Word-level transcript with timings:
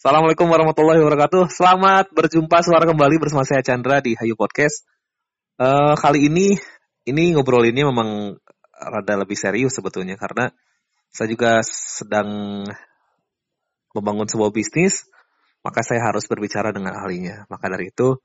Assalamualaikum 0.00 0.48
warahmatullahi 0.48 0.96
wabarakatuh. 1.04 1.52
Selamat 1.52 2.08
berjumpa 2.16 2.64
suara 2.64 2.88
kembali 2.88 3.20
bersama 3.20 3.44
saya 3.44 3.60
Chandra 3.60 4.00
di 4.00 4.16
Hayu 4.16 4.32
Podcast. 4.32 4.88
Uh, 5.60 5.92
kali 5.92 6.24
ini 6.24 6.56
ini 7.04 7.36
ngobrolinnya 7.36 7.84
memang 7.84 8.32
rada 8.72 9.14
lebih 9.20 9.36
serius 9.36 9.76
sebetulnya 9.76 10.16
karena 10.16 10.56
saya 11.12 11.28
juga 11.28 11.60
sedang 11.68 12.64
membangun 13.92 14.24
sebuah 14.24 14.48
bisnis, 14.56 15.04
maka 15.60 15.84
saya 15.84 16.00
harus 16.08 16.24
berbicara 16.24 16.72
dengan 16.72 16.96
ahlinya. 16.96 17.44
Maka 17.52 17.68
dari 17.68 17.92
itu, 17.92 18.16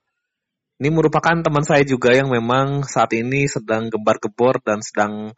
ini 0.80 0.88
merupakan 0.88 1.44
teman 1.44 1.68
saya 1.68 1.84
juga 1.84 2.08
yang 2.16 2.32
memang 2.32 2.88
saat 2.88 3.12
ini 3.12 3.52
sedang 3.52 3.92
gembar-gebor 3.92 4.64
dan 4.64 4.80
sedang 4.80 5.36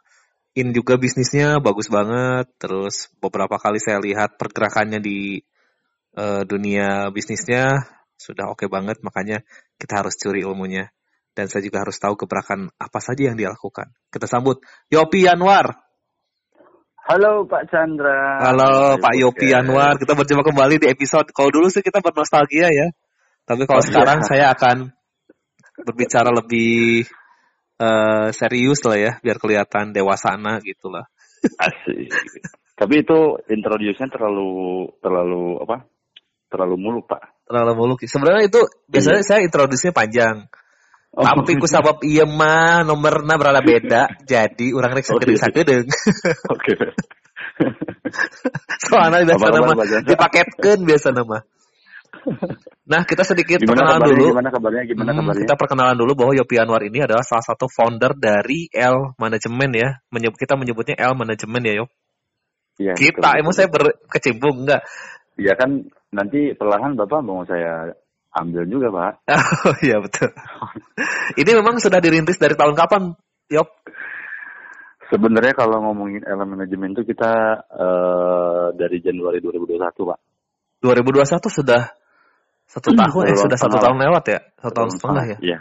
in 0.55 0.71
juga 0.71 0.95
bisnisnya 0.95 1.59
bagus 1.59 1.91
banget. 1.91 2.47
Terus 2.55 3.11
beberapa 3.19 3.59
kali 3.59 3.83
saya 3.83 3.99
lihat 3.99 4.39
pergerakannya 4.39 5.03
di 5.03 5.43
uh, 6.17 6.41
dunia 6.47 7.13
bisnisnya 7.13 7.85
sudah 8.19 8.51
oke 8.51 8.65
okay 8.65 8.69
banget, 8.69 8.99
makanya 9.05 9.45
kita 9.79 10.03
harus 10.03 10.17
curi 10.19 10.43
ilmunya. 10.43 10.91
Dan 11.31 11.47
saya 11.47 11.63
juga 11.63 11.87
harus 11.87 11.95
tahu 11.95 12.19
gebrakan 12.19 12.67
apa 12.75 12.99
saja 12.99 13.31
yang 13.31 13.39
dia 13.39 13.47
lakukan. 13.47 13.95
Kita 14.11 14.27
sambut 14.27 14.59
Yopi 14.91 15.23
Yanwar. 15.23 15.71
Halo 17.09 17.47
Pak 17.47 17.71
Chandra. 17.71 18.43
Halo 18.43 18.99
Pak 18.99 19.15
Yopi 19.15 19.55
Yanwar. 19.55 19.95
Kita 19.95 20.19
berjumpa 20.19 20.43
kembali 20.43 20.83
di 20.83 20.87
episode. 20.91 21.31
Kalau 21.31 21.47
dulu 21.47 21.71
sih 21.71 21.79
kita 21.79 22.03
bernostalgia 22.03 22.67
ya. 22.67 22.87
Tapi 23.47 23.63
kalau 23.65 23.81
oh, 23.81 23.87
sekarang 23.87 24.19
iya. 24.21 24.27
saya 24.27 24.45
akan 24.51 24.77
berbicara 25.79 26.29
lebih 26.29 27.07
uh, 27.79 28.29
serius 28.35 28.83
lah 28.83 28.97
ya, 28.99 29.11
biar 29.23 29.39
kelihatan 29.39 29.95
dewasana 29.95 30.59
gitu 30.61 30.91
lah. 30.91 31.07
Asik. 31.57 32.11
Tapi 32.75 32.93
itu 32.99 33.19
introduce-nya 33.47 34.11
terlalu 34.11 34.91
terlalu 34.99 35.59
apa? 35.63 35.87
Terlalu 36.49 36.75
muluk 36.75 37.05
pak 37.07 37.45
terlalu 37.45 37.73
muluk 37.77 37.97
sebenarnya 38.03 38.49
itu 38.49 38.61
biasanya 38.89 39.21
iya. 39.21 39.27
saya 39.27 39.39
introduksinya 39.45 39.93
panjang 39.95 40.49
Oh, 41.09 41.25
Tapi 41.25 41.57
ku 41.57 41.65
sabab 41.65 42.05
iya 42.05 42.29
mah 42.29 42.85
nomornya 42.85 43.41
berada 43.41 43.65
beda, 43.65 44.21
jadi 44.29 44.77
orang 44.77 44.93
rek 44.93 45.09
sakit 45.09 45.41
sakit 45.41 45.63
deng. 45.65 45.89
Oke. 46.53 46.73
Soalnya 48.85 49.25
biasa 49.25 49.45
nama 49.49 49.73
dipaketkan 50.05 50.77
biasa 50.85 51.09
nama. 51.09 51.41
Nah, 52.89 53.01
kita 53.09 53.25
sedikit 53.25 53.57
gimana 53.57 53.97
perkenalan 53.97 54.01
dulu. 54.05 54.25
Gimana 54.37 54.49
kabarnya? 54.53 54.83
Gimana 54.85 55.09
hmm, 55.09 55.19
kabarnya? 55.21 55.41
Kita 55.49 55.55
perkenalan 55.57 55.97
dulu 55.97 56.11
bahwa 56.13 56.31
Yopi 56.37 56.55
Anwar 56.61 56.81
ini 56.85 56.99
adalah 57.01 57.25
salah 57.25 57.45
satu 57.45 57.65
founder 57.65 58.13
dari 58.13 58.69
L 58.69 59.17
Management 59.17 59.73
ya. 59.77 59.89
Menyebut 60.13 60.37
kita 60.37 60.57
menyebutnya 60.57 60.97
L 60.97 61.13
Management 61.17 61.63
ya, 61.65 61.73
Yop. 61.81 61.89
Ya, 62.79 62.93
kita, 62.95 63.33
betul, 63.33 63.41
emang 63.43 63.53
saya 63.53 63.67
berkecimpung 63.69 64.55
enggak? 64.65 64.81
Iya 65.35 65.53
kan 65.57 65.89
nanti 66.13 66.53
perlahan 66.57 66.97
Bapak 66.97 67.21
mau 67.21 67.45
saya 67.45 67.93
ambil 68.33 68.63
juga 68.69 68.87
Pak. 68.93 69.13
Oh 69.69 69.75
iya 69.81 69.97
betul. 70.01 70.29
Ini 71.37 71.51
memang 71.57 71.81
sudah 71.81 71.99
dirintis 72.01 72.37
dari 72.37 72.53
tahun 72.53 72.73
kapan, 72.77 73.13
Yop? 73.53 73.69
Sebenarnya 75.09 75.57
kalau 75.57 75.81
ngomongin 75.89 76.21
elemen 76.21 76.61
manajemen 76.61 76.93
itu 76.93 77.01
kita 77.01 77.65
uh, 77.65 78.69
dari 78.77 79.01
Januari 79.01 79.41
2021 79.41 79.81
Pak. 79.81 80.19
2021 80.85 81.49
sudah 81.49 81.81
satu 82.69 82.93
hmm, 82.93 82.99
tahun, 83.01 83.23
eh 83.33 83.37
sudah 83.37 83.57
satu 83.57 83.81
tahun 83.81 83.97
lewat 83.97 84.23
ya, 84.29 84.39
satu 84.61 84.73
tahun 84.77 84.89
setengah 84.93 85.25
ya. 85.25 85.37
Iya. 85.41 85.59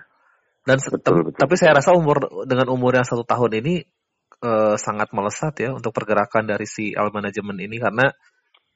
Dan 0.69 0.77
betul, 0.85 1.33
betul. 1.33 1.41
tapi 1.41 1.55
saya 1.57 1.73
rasa 1.81 1.97
umur 1.97 2.45
dengan 2.45 2.69
umur 2.69 2.93
yang 2.93 3.09
satu 3.09 3.25
tahun 3.25 3.65
ini 3.65 3.89
uh, 4.45 4.77
sangat 4.77 5.17
melesat 5.17 5.57
ya 5.65 5.73
untuk 5.73 5.97
pergerakan 5.97 6.45
dari 6.45 6.69
si 6.69 6.93
L 6.93 7.09
manajemen 7.09 7.57
ini 7.57 7.81
karena 7.81 8.13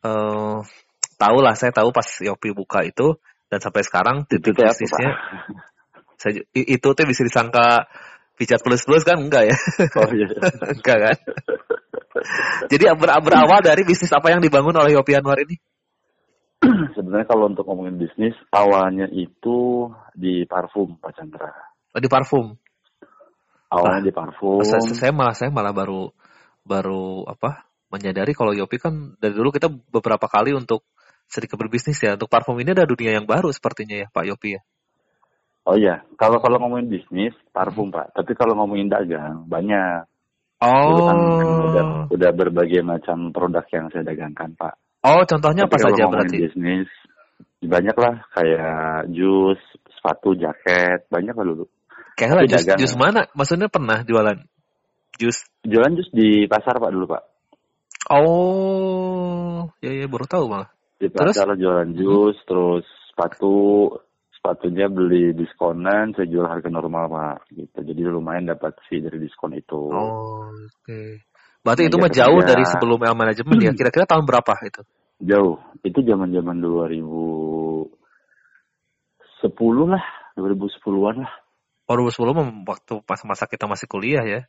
uh, 0.08 0.64
tahu 1.18 1.38
lah 1.44 1.54
saya 1.58 1.74
tahu 1.74 1.90
pas 1.90 2.06
Yopi 2.20 2.54
buka 2.56 2.86
itu 2.86 3.18
dan 3.52 3.60
sampai 3.60 3.82
sekarang 3.84 4.16
titik 4.24 4.56
bisnisnya 4.56 5.12
saya, 6.22 6.38
itu 6.54 6.86
tuh 6.86 7.04
bisa 7.04 7.26
disangka 7.26 7.90
pijat 8.38 8.62
plus 8.62 8.82
plus 8.86 9.02
kan? 9.02 9.18
Enggak 9.18 9.50
ya? 9.50 9.56
Oh 9.98 10.10
iya. 10.14 10.26
Enggak 10.78 10.98
kan? 10.98 11.16
Jadi 12.70 12.84
ber 12.94 13.10
berawal 13.24 13.60
dari 13.64 13.82
bisnis 13.82 14.12
apa 14.14 14.30
yang 14.30 14.38
dibangun 14.38 14.78
oleh 14.78 14.94
Yopi 14.94 15.18
Anwar 15.18 15.42
ini? 15.42 15.58
Sebenarnya 16.94 17.26
kalau 17.26 17.50
untuk 17.50 17.66
ngomongin 17.66 17.98
bisnis 17.98 18.38
awalnya 18.54 19.10
itu 19.10 19.90
di 20.14 20.46
parfum 20.46 20.94
Pak 21.02 21.18
Chandra. 21.18 21.50
Oh, 21.92 22.00
di 22.00 22.06
parfum? 22.06 22.54
Awalnya 23.72 23.98
nah, 23.98 24.06
di 24.06 24.12
parfum. 24.12 24.60
saya, 24.62 24.84
saya 24.84 25.12
malah 25.16 25.34
saya 25.34 25.50
malah 25.50 25.72
baru 25.72 26.12
baru 26.62 27.26
apa 27.26 27.66
menyadari 27.90 28.36
kalau 28.36 28.54
Yopi 28.54 28.78
kan 28.78 29.18
dari 29.18 29.34
dulu 29.34 29.50
kita 29.50 29.66
beberapa 29.68 30.28
kali 30.30 30.54
untuk 30.54 30.86
sedikit 31.32 31.56
berbisnis 31.56 31.96
ya. 31.96 32.20
Untuk 32.20 32.28
parfum 32.28 32.60
ini 32.60 32.76
ada 32.76 32.84
dunia 32.84 33.16
yang 33.16 33.24
baru 33.24 33.48
sepertinya 33.48 34.04
ya 34.04 34.06
Pak 34.12 34.24
Yopi 34.28 34.60
ya. 34.60 34.62
Oh 35.62 35.78
iya, 35.78 36.02
kalau 36.18 36.42
kalau 36.42 36.58
ngomongin 36.58 36.90
bisnis 36.90 37.32
parfum 37.54 37.88
Pak, 37.88 38.12
tapi 38.12 38.36
kalau 38.36 38.58
ngomongin 38.58 38.92
dagang 38.92 39.48
banyak. 39.48 40.04
Oh. 40.62 41.10
kan 41.10 41.18
udah, 41.18 41.84
udah 42.06 42.30
berbagai 42.38 42.86
macam 42.86 43.34
produk 43.34 43.66
yang 43.70 43.90
saya 43.90 44.06
dagangkan 44.06 44.54
Pak. 44.54 44.74
Oh, 45.02 45.26
contohnya 45.26 45.66
tapi 45.66 45.74
apa 45.74 45.86
saja 45.90 46.02
berarti? 46.06 46.36
Bisnis 46.46 46.90
banyak 47.62 47.94
lah 47.94 48.26
kayak 48.34 49.10
jus, 49.14 49.58
sepatu, 49.98 50.34
jaket, 50.34 51.06
banyak 51.10 51.34
lah 51.34 51.46
dulu. 51.46 51.66
Kayak 52.18 52.42
lah 52.42 52.44
jus, 52.46 52.62
jus 52.66 52.94
mana? 52.98 53.30
Maksudnya 53.34 53.70
pernah 53.70 54.02
jualan 54.02 54.42
jus? 55.18 55.46
Jualan 55.62 55.94
jus 55.94 56.10
di 56.10 56.50
pasar 56.50 56.82
Pak 56.82 56.90
dulu 56.90 57.06
Pak. 57.06 57.22
Oh, 58.10 59.70
ya 59.78 59.94
ya 59.94 60.10
baru 60.10 60.26
tahu 60.26 60.50
malah 60.50 60.74
di 61.02 61.10
pasar 61.10 61.58
jualan 61.58 61.90
jus 61.98 62.38
terus 62.46 62.86
sepatu. 63.10 63.90
Sepatunya 64.42 64.90
beli 64.90 65.38
diskonan 65.38 66.18
saya 66.18 66.26
jual 66.26 66.42
harga 66.42 66.66
normal 66.66 67.06
pak. 67.06 67.46
Gitu. 67.54 67.78
Jadi 67.78 68.00
lumayan 68.10 68.50
dapat 68.50 68.74
fee 68.90 68.98
dari 68.98 69.22
diskon 69.22 69.54
itu. 69.54 69.78
Oh 69.78 70.50
oke. 70.50 70.82
Okay. 70.82 71.22
berarti 71.62 71.86
nah, 71.86 71.90
itu 71.94 71.96
mah 72.02 72.10
jauh 72.10 72.42
kerja. 72.42 72.50
dari 72.50 72.66
sebelum 72.66 73.06
El 73.06 73.14
manajemen 73.14 73.54
ya? 73.62 73.70
Kira-kira 73.70 74.02
tahun 74.02 74.26
berapa 74.26 74.50
itu? 74.66 74.82
Jauh. 75.22 75.62
Itu 75.86 76.02
zaman 76.02 76.34
zaman 76.34 76.58
2010 76.58 77.86
lah. 79.86 80.02
2010-an 80.34 81.16
lah. 81.22 81.32
oh 81.86 81.94
2010 81.94 82.66
waktu 82.66 82.94
pas 83.06 83.22
masa 83.22 83.46
kita 83.46 83.70
masih 83.70 83.86
kuliah 83.86 84.26
ya? 84.26 84.42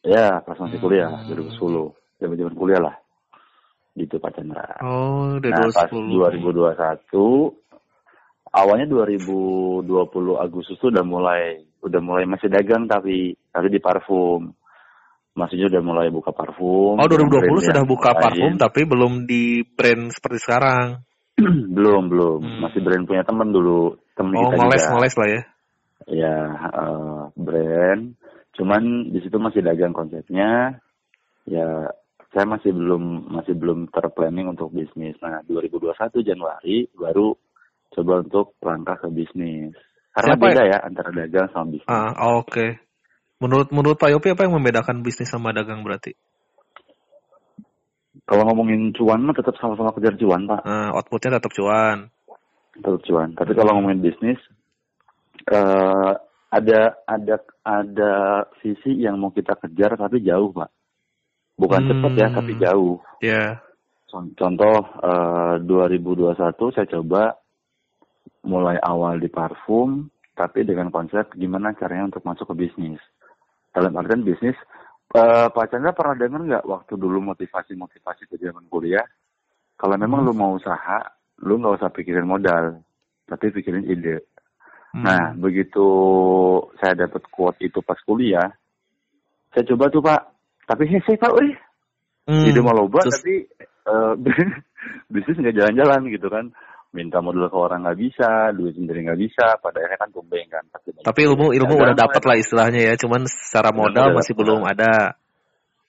Ya 0.00 0.40
pas 0.40 0.56
masih 0.56 0.80
kuliah. 0.80 1.12
Hmm. 1.12 1.52
2010 1.52 1.60
zaman 2.16 2.36
zaman 2.40 2.54
kuliah 2.56 2.80
lah 2.80 3.03
gitu 3.94 4.18
Pak 4.18 4.34
Chandra. 4.34 4.66
Oh, 4.82 5.38
dari 5.38 5.54
nah, 5.54 5.70
pas 5.70 5.90
2021 5.90 7.54
awalnya 8.54 8.86
2020 8.86 9.86
Agustus 10.38 10.78
tuh 10.78 10.94
udah 10.94 11.02
mulai 11.06 11.62
udah 11.82 12.00
mulai 12.02 12.24
masih 12.26 12.50
dagang 12.50 12.86
tapi 12.90 13.34
tapi 13.50 13.66
di 13.70 13.78
parfum. 13.82 14.50
Maksudnya 15.34 15.66
udah 15.66 15.82
mulai 15.82 16.06
buka 16.14 16.30
parfum. 16.30 16.94
Oh, 16.94 17.06
2020 17.10 17.70
sudah 17.70 17.82
buka 17.82 18.14
lain. 18.14 18.22
parfum 18.22 18.52
tapi 18.54 18.86
belum 18.86 19.26
di 19.26 19.66
brand 19.66 20.14
seperti 20.14 20.38
sekarang. 20.38 21.02
belum, 21.74 22.06
belum. 22.06 22.38
Hmm. 22.38 22.58
Masih 22.62 22.78
brand 22.78 23.02
punya 23.02 23.26
temen 23.26 23.50
dulu. 23.50 23.98
Temen 24.14 24.30
oh, 24.38 24.54
juga. 24.54 24.94
moles 24.94 25.14
lah 25.18 25.28
ya. 25.28 25.42
Ya, 26.04 26.36
uh, 26.70 27.22
brand. 27.34 28.14
Cuman 28.54 29.10
di 29.10 29.18
situ 29.18 29.34
masih 29.42 29.66
dagang 29.66 29.90
konsepnya. 29.90 30.78
Ya, 31.50 31.90
saya 32.34 32.50
masih 32.50 32.74
belum 32.74 33.30
masih 33.30 33.54
belum 33.54 33.86
terplanning 33.94 34.50
untuk 34.50 34.74
bisnis. 34.74 35.14
Nah, 35.22 35.46
2021 35.46 35.94
Januari 36.26 36.90
baru 36.90 37.30
coba 37.94 38.26
untuk 38.26 38.58
langkah 38.58 38.98
ke 38.98 39.08
bisnis. 39.14 39.70
Karena 40.10 40.34
Siapa 40.34 40.42
beda 40.50 40.62
ya? 40.66 40.70
ya 40.74 40.78
antara 40.82 41.10
dagang 41.14 41.46
sama 41.54 41.66
bisnis. 41.70 41.86
Ah, 41.86 42.10
oke. 42.34 42.50
Okay. 42.50 42.70
Menurut 43.38 43.70
menurut 43.70 43.94
Pak 44.02 44.10
Yopi 44.10 44.34
apa 44.34 44.50
yang 44.50 44.58
membedakan 44.58 45.06
bisnis 45.06 45.30
sama 45.30 45.54
dagang 45.54 45.86
berarti? 45.86 46.18
Kalau 48.26 48.42
ngomongin 48.50 48.90
cuan 48.98 49.22
mah 49.22 49.34
tetap 49.38 49.54
sama-sama 49.62 49.94
kejar 49.94 50.18
cuan, 50.18 50.50
Pak. 50.50 50.60
Ah, 50.66 50.90
outputnya 50.90 51.38
tetap 51.38 51.54
cuan. 51.54 52.10
Tetap 52.74 52.98
cuan. 53.06 53.30
Tapi 53.38 53.52
kalau 53.54 53.78
ngomongin 53.78 54.02
bisnis 54.02 54.42
uh, 55.54 56.18
ada 56.50 56.98
ada 57.06 57.36
ada 57.62 58.14
sisi 58.58 59.06
yang 59.06 59.22
mau 59.22 59.30
kita 59.30 59.54
kejar 59.54 59.94
tapi 59.94 60.18
jauh, 60.18 60.50
Pak 60.50 60.83
bukan 61.58 61.80
hmm. 61.84 61.88
cepat 61.90 62.12
ya 62.18 62.28
tapi 62.30 62.52
jauh. 62.58 62.94
Ya. 63.20 63.30
Yeah. 63.30 63.50
Contoh 64.14 64.78
uh, 65.02 65.58
eh, 65.58 65.66
2021 65.66 66.38
saya 66.70 66.86
coba 66.86 67.34
mulai 68.46 68.78
awal 68.78 69.18
di 69.18 69.26
parfum 69.26 70.06
tapi 70.38 70.62
dengan 70.62 70.90
konsep 70.94 71.34
gimana 71.34 71.74
caranya 71.74 72.14
untuk 72.14 72.22
masuk 72.22 72.54
ke 72.54 72.66
bisnis. 72.66 73.02
Dalam 73.74 73.90
artian 73.98 74.22
bisnis, 74.22 74.54
uh, 75.18 75.50
Pak 75.50 75.66
Chandra 75.70 75.90
pernah 75.90 76.14
dengar 76.14 76.42
nggak 76.46 76.66
waktu 76.66 76.94
dulu 76.94 77.34
motivasi-motivasi 77.34 78.30
ke 78.30 78.38
zaman 78.38 78.70
kuliah? 78.70 79.02
Kalau 79.74 79.98
memang 79.98 80.22
hmm. 80.22 80.26
lu 80.30 80.32
mau 80.34 80.54
usaha, 80.54 81.02
lu 81.42 81.58
nggak 81.58 81.82
usah 81.82 81.90
pikirin 81.90 82.26
modal, 82.26 82.78
tapi 83.26 83.50
pikirin 83.50 83.86
ide. 83.86 84.22
Hmm. 84.94 85.02
Nah, 85.02 85.34
begitu 85.34 85.86
saya 86.78 86.94
dapat 86.94 87.26
quote 87.26 87.58
itu 87.66 87.82
pas 87.82 87.98
kuliah, 88.06 88.46
saya 89.50 89.66
coba 89.74 89.90
tuh 89.90 90.02
Pak, 90.02 90.33
tapi 90.64 90.84
hese 90.88 91.16
pak 91.16 91.32
weh 91.32 91.52
hmm. 92.28 92.48
ide 92.48 92.60
mau 92.60 92.76
loba 92.76 93.04
Terus... 93.04 93.20
tapi 93.20 93.34
uh, 93.88 94.12
bisnis 95.12 95.38
nggak 95.40 95.56
jalan-jalan 95.56 96.00
gitu 96.12 96.28
kan 96.28 96.46
minta 96.94 97.18
modal 97.18 97.50
ke 97.50 97.58
orang 97.58 97.82
nggak 97.82 97.98
bisa, 97.98 98.54
duit 98.54 98.78
sendiri 98.78 99.02
nggak 99.02 99.18
bisa, 99.18 99.58
pada 99.58 99.82
akhirnya 99.82 99.98
kan 99.98 100.10
tumbeng 100.14 100.46
kan. 100.46 100.62
Pasti 100.70 100.94
Tapi 101.02 101.20
ilmu 101.26 101.50
ilmu 101.50 101.74
udah 101.74 101.98
dapat 101.98 102.22
lah 102.22 102.38
istilahnya 102.38 102.80
ya, 102.86 102.94
cuman 102.94 103.26
secara 103.26 103.74
modal 103.74 104.14
masih 104.14 104.32
dapet. 104.32 104.46
belum 104.46 104.62
ada. 104.62 105.18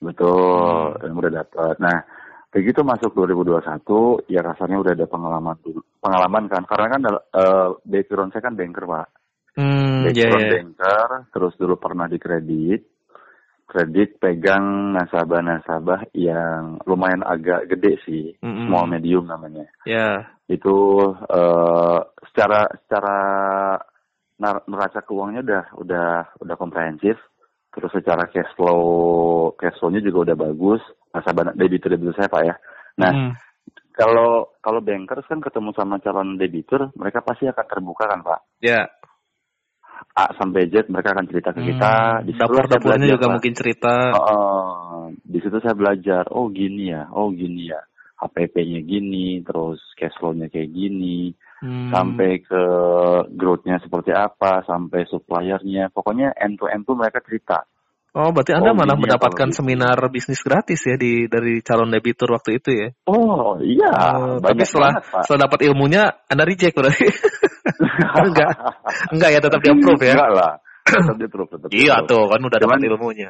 Betul, 0.02 0.98
ilmu 1.06 1.18
udah 1.22 1.34
dapat. 1.46 1.76
Nah, 1.78 1.98
begitu 2.50 2.82
masuk 2.82 3.14
2021, 3.14 4.34
ya 4.34 4.42
rasanya 4.42 4.78
udah 4.82 4.92
ada 4.98 5.06
pengalaman 5.06 5.56
dulu, 5.62 5.86
pengalaman 6.02 6.44
kan, 6.50 6.66
karena 6.66 6.88
kan 6.90 7.02
eh 7.14 7.70
background 7.86 8.34
saya 8.34 8.42
kan 8.42 8.58
banker 8.58 8.84
pak, 8.90 9.08
Hmm, 9.56 10.04
background 10.04 10.42
ya. 10.42 10.52
banker, 10.60 11.10
terus 11.32 11.54
dulu 11.56 11.80
pernah 11.80 12.12
di 12.12 12.18
kredit, 12.20 12.95
kredit 13.76 14.24
pegang 14.24 14.96
nasabah-nasabah 14.96 16.16
yang 16.16 16.80
lumayan 16.88 17.28
agak 17.28 17.68
gede 17.68 18.00
sih, 18.08 18.32
Mm-mm. 18.40 18.72
small 18.72 18.88
medium 18.88 19.28
namanya. 19.28 19.68
Ya. 19.84 20.32
Itu 20.48 21.04
eh 21.12 22.00
secara 22.32 22.72
secara 22.88 23.18
neraca 24.40 25.04
keuangannya 25.04 25.44
udah 25.44 25.64
udah 25.84 26.10
udah 26.40 26.56
komprehensif, 26.56 27.20
terus 27.76 27.92
secara 27.92 28.32
cash 28.32 28.56
flow 28.56 29.52
cash 29.60 29.76
flow-nya 29.84 30.00
juga 30.00 30.32
udah 30.32 30.38
bagus, 30.40 30.80
nasabah 31.12 31.52
debitur 31.60 31.92
debitur 31.92 32.16
saya 32.16 32.32
pak 32.32 32.44
ya. 32.48 32.56
Nah 32.96 33.12
Hmm. 33.12 33.32
kalau 33.96 34.56
kalau 34.60 34.80
bankers 34.84 35.28
kan 35.28 35.40
ketemu 35.44 35.76
sama 35.76 36.00
calon 36.00 36.40
debitur, 36.40 36.92
mereka 36.96 37.24
pasti 37.24 37.48
akan 37.48 37.66
terbuka 37.68 38.08
kan 38.08 38.24
pak. 38.24 38.40
Ya. 38.64 38.88
A 40.16 40.32
sampai 40.40 40.72
Z 40.72 40.88
mereka 40.88 41.12
akan 41.12 41.28
cerita 41.28 41.52
ke 41.52 41.62
kita. 41.66 41.92
Hmm, 42.20 42.26
Di 42.28 42.32
situ 42.36 42.54
saya 42.56 42.80
belajar, 42.80 43.10
juga 43.20 43.28
mungkin 43.32 43.54
cerita. 43.54 43.94
Heeh. 44.16 45.04
di 45.22 45.40
situ 45.44 45.58
saya 45.60 45.76
belajar. 45.76 46.24
Oh 46.32 46.48
gini 46.50 46.90
ya, 46.92 47.08
oh 47.12 47.30
gini 47.32 47.68
ya. 47.70 47.82
HPP-nya 48.16 48.80
gini, 48.82 49.44
terus 49.44 49.84
cash 50.00 50.16
flow-nya 50.18 50.48
kayak 50.48 50.72
gini, 50.72 51.36
Hmm. 51.60 51.92
sampai 51.92 52.40
ke 52.44 52.64
growth-nya 53.32 53.80
seperti 53.84 54.12
apa, 54.16 54.64
sampai 54.64 55.04
supplier-nya. 55.08 55.92
Pokoknya 55.92 56.32
end 56.36 56.56
to 56.60 56.68
end 56.72 56.88
tuh 56.88 56.96
mereka 56.96 57.20
cerita. 57.20 57.68
Oh, 58.16 58.32
berarti 58.32 58.56
Anda 58.56 58.72
Oh, 58.72 58.76
malah 58.80 58.96
ya 58.96 59.02
mendapatkan 59.04 59.36
kalau 59.36 59.52
gitu. 59.52 59.60
seminar 59.60 60.00
bisnis 60.08 60.40
gratis 60.40 60.80
ya 60.88 60.96
di 60.96 61.28
dari 61.28 61.60
calon 61.60 61.92
debitur 61.92 62.32
waktu 62.32 62.64
itu 62.64 62.70
ya. 62.72 62.88
Oh 63.12 63.60
iya, 63.60 63.92
Oh, 63.92 64.40
tapi 64.40 64.64
setelah 64.64 64.96
banget, 64.96 65.12
Pak. 65.12 65.22
setelah 65.28 65.42
dapat 65.52 65.60
ilmunya 65.68 66.04
Anda 66.32 66.44
reject 66.48 66.76
berarti. 66.80 67.08
enggak. 68.30 68.52
Enggak 69.12 69.30
ya 69.32 69.40
tetap 69.42 69.60
di 69.62 69.70
approve 69.72 70.04
ya. 70.04 70.16
Enggak 70.16 70.32
lah. 70.34 70.54
Tetap 70.86 71.18
di 71.18 71.26
approve, 71.26 71.50
tetap 71.50 71.70
Iya 71.74 71.96
tuh 72.06 72.30
kan 72.30 72.42
udah 72.46 72.60
dapat 72.62 72.78
ilmunya. 72.86 73.30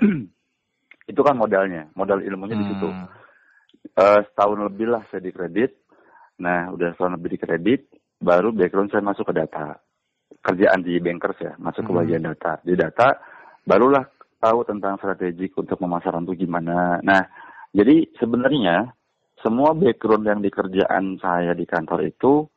Itu 1.11 1.21
kan 1.23 1.39
modalnya, 1.39 1.87
modal 1.95 2.19
ilmunya 2.19 2.59
di 2.59 2.65
situ. 2.67 2.89
Hmm. 2.91 3.07
Eh, 3.95 4.19
setahun 4.27 4.59
lebih 4.67 4.91
lah 4.91 5.05
saya 5.07 5.21
di 5.23 5.31
kredit. 5.31 5.71
Nah, 6.41 6.73
udah 6.75 6.91
setahun 6.97 7.15
lebih 7.15 7.37
di 7.37 7.39
kredit, 7.39 7.81
baru 8.19 8.51
background 8.51 8.91
saya 8.91 9.05
masuk 9.05 9.31
ke 9.31 9.33
data. 9.37 9.79
Kerjaan 10.43 10.83
di 10.83 10.99
bankers 10.99 11.39
ya, 11.39 11.53
masuk 11.61 11.87
ke 11.87 11.91
Hmm. 11.93 11.99
bagian 12.03 12.23
data. 12.25 12.59
Di 12.65 12.75
data, 12.75 13.07
barulah 13.63 14.03
tahu 14.41 14.67
tentang 14.67 14.99
strategik 14.99 15.55
untuk 15.55 15.79
pemasaran 15.79 16.27
itu 16.27 16.43
gimana. 16.43 16.99
Nah, 17.05 17.23
jadi 17.71 18.09
sebenarnya 18.19 18.91
semua 19.45 19.77
background 19.77 20.25
yang 20.25 20.41
di 20.41 20.49
kerjaan 20.49 21.21
saya 21.21 21.53
di 21.53 21.63
kantor 21.63 22.03
itu, 22.09 22.49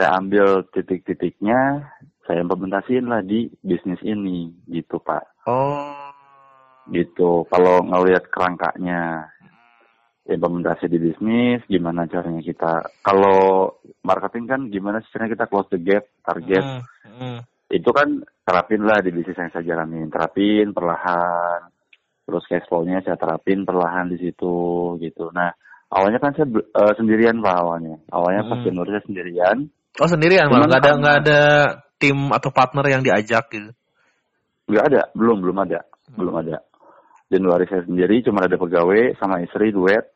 saya 0.00 0.16
ambil 0.16 0.64
titik-titiknya, 0.72 1.92
saya 2.24 2.40
implementasiin 2.40 3.04
lah 3.04 3.20
di 3.20 3.52
bisnis 3.60 4.00
ini, 4.00 4.48
gitu 4.64 4.96
Pak 4.96 5.44
Oh. 5.44 5.92
gitu. 6.88 7.44
Kalau 7.52 7.84
ngelihat 7.84 8.32
kerangkanya 8.32 9.28
implementasi 10.24 10.88
di 10.88 10.96
bisnis, 10.96 11.60
gimana 11.68 12.08
caranya 12.08 12.40
kita. 12.40 12.88
Kalau 13.04 13.68
marketing 14.00 14.44
kan 14.48 14.60
gimana 14.72 15.04
caranya 15.12 15.36
kita 15.36 15.44
close 15.52 15.68
the 15.68 15.78
gap, 15.84 16.08
target. 16.24 16.64
Hmm, 16.64 16.82
hmm. 17.04 17.38
Itu 17.68 17.92
kan 17.92 18.24
terapin 18.42 18.88
lah 18.88 19.04
di 19.04 19.12
bisnis 19.12 19.36
yang 19.36 19.52
saya 19.52 19.76
jalanin, 19.76 20.08
terapin 20.08 20.72
perlahan. 20.72 21.68
Terus 22.24 22.46
cash 22.48 22.66
flow-nya 22.72 23.04
saya 23.04 23.20
terapin 23.20 23.68
perlahan 23.68 24.08
di 24.08 24.16
situ 24.16 24.54
gitu. 25.02 25.28
Nah, 25.34 25.50
awalnya 25.92 26.18
kan 26.22 26.32
saya 26.32 26.46
eh, 26.48 26.92
sendirian 26.96 27.42
Pak 27.42 27.56
awalnya. 27.60 28.00
Awalnya 28.08 28.48
pas 28.48 28.58
Hmm. 28.62 28.66
Januari 28.66 28.90
saya 28.96 29.04
sendirian. 29.06 29.58
Oh 29.98 30.06
sendirian 30.06 30.46
malah 30.46 30.70
nggak 30.70 30.82
ada 30.86 30.92
nggak 30.94 31.16
ada 31.26 31.40
tim 31.98 32.30
atau 32.30 32.50
partner 32.54 32.86
yang 32.86 33.02
diajak 33.02 33.50
gitu. 33.50 33.70
Nggak 34.70 34.84
ada, 34.86 35.02
belum, 35.18 35.42
belum 35.42 35.58
ada. 35.66 35.82
Belum 36.14 36.34
ada. 36.38 36.62
Januari 37.26 37.66
saya 37.66 37.82
sendiri, 37.82 38.22
cuma 38.22 38.46
ada 38.46 38.54
pegawai 38.54 39.18
sama 39.18 39.42
istri 39.42 39.74
duet. 39.74 40.06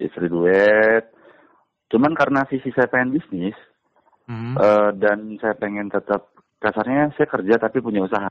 Istri 0.00 0.32
duet. 0.32 1.04
Cuman 1.92 2.16
karena 2.16 2.48
visi 2.48 2.72
saya 2.72 2.88
pengen 2.88 3.16
bisnis, 3.16 3.56
Hmm. 4.30 4.54
eh, 4.54 4.90
dan 4.94 5.26
saya 5.42 5.58
pengen 5.58 5.90
tetap, 5.90 6.30
kasarnya 6.62 7.10
saya 7.18 7.26
kerja 7.26 7.58
tapi 7.58 7.82
punya 7.82 8.06
usaha. 8.06 8.30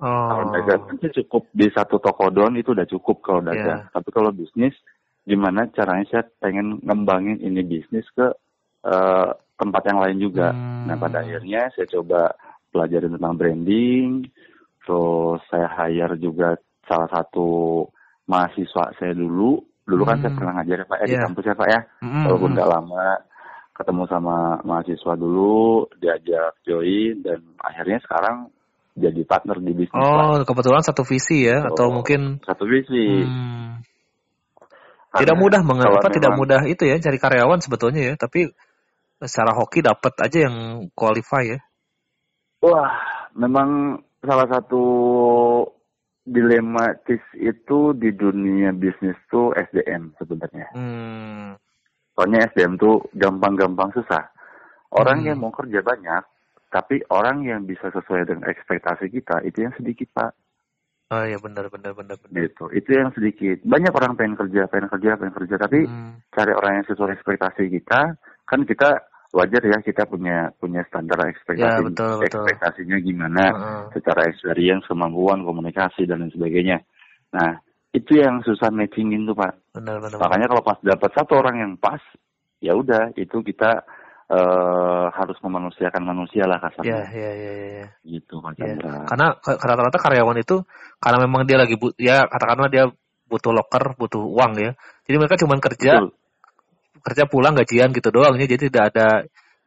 Kalau 0.00 0.46
Oh. 0.46 0.52
dagang 0.54 0.96
sih 1.02 1.12
cukup 1.20 1.50
di 1.52 1.68
satu 1.74 2.00
toko 2.00 2.30
doang 2.32 2.54
itu 2.56 2.72
udah 2.72 2.86
cukup 2.88 3.20
kalau 3.20 3.42
dagang. 3.44 3.84
Iya. 3.84 3.92
Tapi 3.92 4.08
kalau 4.14 4.30
bisnis, 4.32 4.72
gimana 5.26 5.68
caranya 5.74 6.06
saya 6.08 6.24
pengen 6.40 6.80
ngembangin 6.80 7.42
ini 7.42 7.60
bisnis 7.66 8.06
ke 8.16 8.32
eh, 8.80 9.28
tempat 9.60 9.82
yang 9.84 10.00
lain 10.00 10.16
juga. 10.18 10.48
Hmm. 10.50 10.88
Nah 10.88 10.96
pada 10.96 11.20
akhirnya 11.20 11.68
saya 11.76 11.86
coba 11.92 12.32
pelajarin 12.72 13.12
tentang 13.20 13.34
branding, 13.36 14.24
terus 14.80 15.40
saya 15.52 15.68
hire 15.68 16.16
juga 16.16 16.56
salah 16.88 17.06
satu 17.12 17.84
mahasiswa 18.24 18.96
saya 18.96 19.12
dulu. 19.12 19.60
Dulu 19.84 20.02
kan 20.06 20.18
saya 20.18 20.32
Hmm. 20.32 20.38
pernah 20.38 20.52
ngajar 20.58 20.76
ya 20.80 20.86
Pak 20.86 20.98
ya 20.98 21.06
di 21.06 21.14
Iya. 21.14 21.22
kampus 21.26 21.44
ya 21.44 21.54
Pak 21.54 21.68
ya, 21.68 21.80
Hmm, 22.00 22.24
walaupun 22.24 22.50
nggak 22.54 22.70
lama. 22.70 23.08
Ketemu 23.70 24.02
sama 24.12 24.36
mahasiswa 24.60 25.14
dulu, 25.16 25.88
diajak 25.96 26.52
join, 26.62 27.24
dan 27.24 27.40
akhirnya 27.58 27.96
sekarang 28.04 28.52
jadi 28.92 29.24
partner 29.24 29.56
di 29.56 29.72
bisnis. 29.72 29.96
Oh 29.96 30.36
kebetulan 30.44 30.84
satu 30.84 31.00
visi 31.02 31.48
ya 31.48 31.64
atau 31.64 31.88
Oh, 31.88 31.94
mungkin 31.96 32.44
satu 32.44 32.68
visi. 32.68 33.24
hmm, 33.24 33.80
Karena 35.10 35.20
tidak 35.26 35.36
mudah 35.40 35.60
menge- 35.64 35.86
kalau 35.88 35.98
apa 35.98 36.12
tidak 36.12 36.32
mudah 36.36 36.60
itu 36.68 36.82
ya 36.86 37.00
cari 37.00 37.18
karyawan 37.18 37.58
sebetulnya 37.58 38.02
ya 38.04 38.14
tapi 38.14 38.52
secara 39.20 39.52
hoki 39.52 39.84
dapat 39.84 40.14
aja 40.24 40.48
yang 40.48 40.88
qualify 40.96 41.44
ya. 41.44 41.60
Wah, 42.64 42.92
memang 43.36 44.00
salah 44.24 44.48
satu 44.48 44.84
dilematis 46.24 47.20
itu 47.40 47.96
di 47.96 48.12
dunia 48.12 48.72
bisnis 48.76 49.16
tuh 49.32 49.56
SDM 49.56 50.12
sebenarnya. 50.20 50.68
Hmm. 50.76 51.56
Soalnya 52.12 52.52
SDM 52.52 52.76
tuh 52.76 53.08
gampang-gampang 53.16 53.96
susah. 53.96 54.28
Orang 54.92 55.24
Hmm. 55.24 55.26
yang 55.32 55.38
mau 55.40 55.52
kerja 55.54 55.80
banyak, 55.80 56.22
tapi 56.68 57.00
orang 57.08 57.46
yang 57.48 57.64
bisa 57.64 57.88
sesuai 57.88 58.28
dengan 58.28 58.46
ekspektasi 58.52 59.08
kita 59.08 59.40
itu 59.42 59.64
yang 59.64 59.74
sedikit 59.74 60.06
pak. 60.12 60.32
Oh 61.10 61.26
ya 61.26 61.42
benar 61.42 61.66
benar 61.66 61.90
benar 61.96 62.14
benar. 62.22 62.38
Gitu, 62.38 62.64
itu 62.70 62.90
yang 62.94 63.10
sedikit. 63.10 63.66
Banyak 63.66 63.90
orang 63.90 64.14
pengen 64.14 64.38
kerja, 64.38 64.70
pengen 64.70 64.86
kerja, 64.86 65.18
pengen 65.18 65.34
kerja, 65.34 65.54
tapi 65.58 65.82
Hmm. 65.82 66.22
cari 66.30 66.52
orang 66.54 66.72
yang 66.78 66.86
sesuai 66.86 67.18
ekspektasi 67.18 67.66
kita, 67.66 68.14
kan 68.46 68.60
kita 68.62 69.09
wajar 69.30 69.62
ya 69.62 69.78
kita 69.78 70.06
punya 70.10 70.50
punya 70.58 70.82
standar 70.90 71.22
ekspektasi 71.30 71.62
Ya, 71.62 71.86
betul, 71.86 72.12
betul. 72.18 72.26
ekspektasinya 72.26 72.96
gimana 72.98 73.44
Heeh. 73.54 73.82
secara 73.94 74.26
experience, 74.26 74.84
kemampuan, 74.90 75.46
komunikasi 75.46 76.02
dan 76.06 76.26
lain 76.26 76.34
sebagainya. 76.34 76.82
Nah, 77.30 77.62
itu 77.94 78.18
yang 78.18 78.42
susah 78.42 78.74
matchingin 78.74 79.26
tuh 79.26 79.38
Pak. 79.38 79.74
Benar 79.74 80.02
benar. 80.02 80.18
Makanya 80.18 80.46
kalau 80.50 80.62
pas 80.66 80.78
dapat 80.82 81.10
satu 81.14 81.32
orang 81.38 81.56
yang 81.62 81.72
pas, 81.78 82.02
ya 82.58 82.74
udah 82.74 83.14
itu 83.14 83.38
kita 83.46 83.86
eh, 84.30 85.06
harus 85.14 85.38
memanusiakan 85.42 86.02
manusia 86.06 86.46
lah 86.46 86.58
Ya 86.58 86.64
kasarnya. 86.70 87.02
ya 87.10 87.30
ya 87.30 87.30
ya. 87.34 87.68
ya. 87.82 87.86
Gitu 88.02 88.34
Pak 88.38 88.58
Ya, 88.58 88.74
karena 89.10 89.26
rata-rata 89.42 89.98
karyawan 89.98 90.38
itu 90.42 90.62
karena 91.02 91.18
memang 91.22 91.46
dia 91.46 91.58
lagi 91.58 91.74
but 91.78 91.94
ya 91.98 92.26
katakanlah 92.30 92.70
dia 92.70 92.84
butuh 93.30 93.54
loker, 93.54 93.94
butuh 93.94 94.22
uang 94.26 94.52
ya. 94.58 94.70
Jadi 95.06 95.16
mereka 95.18 95.38
cuma 95.38 95.54
kerja 95.62 96.02
Betul. 96.02 96.10
Kerja 97.00 97.24
pulang 97.26 97.56
gajian 97.56 97.90
gitu 97.92 98.08
doang 98.12 98.36
ya. 98.36 98.46
Jadi 98.46 98.68
tidak 98.72 98.94
ada 98.94 99.08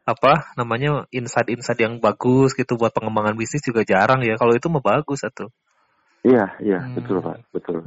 apa 0.04 0.52
namanya 0.60 1.08
insight-insight 1.08 1.80
yang 1.80 1.96
bagus 1.96 2.52
gitu 2.52 2.76
buat 2.76 2.92
pengembangan 2.92 3.34
bisnis 3.36 3.64
juga 3.64 3.82
jarang 3.82 4.20
ya. 4.20 4.36
Kalau 4.36 4.52
itu 4.52 4.68
mah 4.68 4.84
bagus 4.84 5.24
atau. 5.24 5.48
Iya, 6.24 6.56
iya, 6.64 6.80
Hmm. 6.80 6.96
betul 6.96 7.20
Pak, 7.20 7.36
betul. 7.52 7.84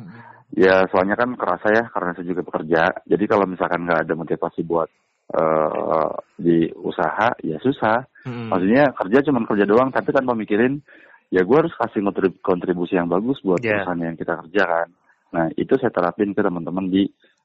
Ya 0.53 0.85
soalnya 0.93 1.17
kan 1.17 1.33
kerasa 1.33 1.67
ya 1.73 1.83
karena 1.89 2.13
saya 2.13 2.25
juga 2.29 2.45
bekerja. 2.45 3.03
Jadi 3.09 3.23
kalau 3.25 3.49
misalkan 3.49 3.83
nggak 3.83 4.05
ada 4.05 4.13
motivasi 4.13 4.61
buat 4.61 4.89
eh 5.27 6.11
di 6.39 6.71
usaha, 6.71 7.35
ya 7.43 7.57
susah. 7.59 8.05
Hmm. 8.23 8.47
Maksudnya 8.53 8.95
kerja 8.95 9.17
cuma 9.27 9.43
kerja 9.43 9.65
doang, 9.67 9.89
tapi 9.91 10.15
tanpa 10.15 10.37
mikirin 10.37 10.79
ya 11.27 11.43
gue 11.43 11.57
harus 11.59 11.75
kasih 11.75 11.99
kontrib- 11.99 12.39
kontribusi 12.39 12.95
yang 12.95 13.11
bagus 13.11 13.43
buat 13.43 13.59
Yeah. 13.59 13.83
perusahaan 13.83 14.05
yang 14.07 14.15
kita 14.15 14.33
kerjakan. 14.45 14.87
Nah 15.35 15.51
itu 15.59 15.73
saya 15.75 15.91
terapin 15.91 16.31
ke 16.31 16.39
teman-teman 16.39 16.87
di 16.87 17.03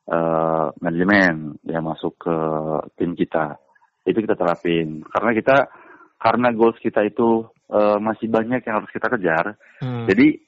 eh, 0.08 0.66
manajemen 0.82 1.58
yang 1.66 1.84
masuk 1.86 2.18
ke 2.18 2.36
tim 2.98 3.14
kita. 3.14 3.58
Itu 4.02 4.18
kita 4.18 4.34
terapin 4.34 5.06
karena 5.06 5.30
kita 5.30 5.56
karena 6.18 6.48
goals 6.54 6.78
kita 6.82 7.06
itu 7.06 7.46
eh, 7.70 7.98
masih 7.98 8.26
banyak 8.30 8.62
yang 8.66 8.82
harus 8.82 8.90
kita 8.90 9.06
kejar. 9.10 9.54
Hmm. 9.82 10.06
Jadi 10.06 10.38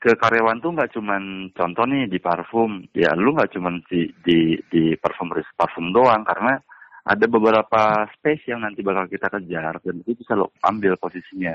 ke 0.00 0.16
karyawan 0.16 0.64
tuh 0.64 0.72
nggak 0.72 0.96
cuman 0.96 1.52
contoh 1.52 1.84
nih 1.84 2.08
di 2.08 2.16
parfum, 2.24 2.88
ya 2.96 3.12
lu 3.12 3.36
nggak 3.36 3.52
cuman 3.52 3.84
di 3.84 4.08
di 4.24 4.56
di 4.72 4.96
parfum 4.96 5.28
parfum 5.52 5.92
doang 5.92 6.24
karena 6.24 6.56
ada 7.04 7.26
beberapa 7.28 8.08
space 8.16 8.48
yang 8.48 8.64
nanti 8.64 8.80
bakal 8.80 9.04
kita 9.08 9.28
kejar 9.28 9.76
dan 9.84 10.00
itu 10.00 10.16
bisa 10.16 10.36
lo 10.36 10.56
ambil 10.64 10.96
posisinya. 10.96 11.52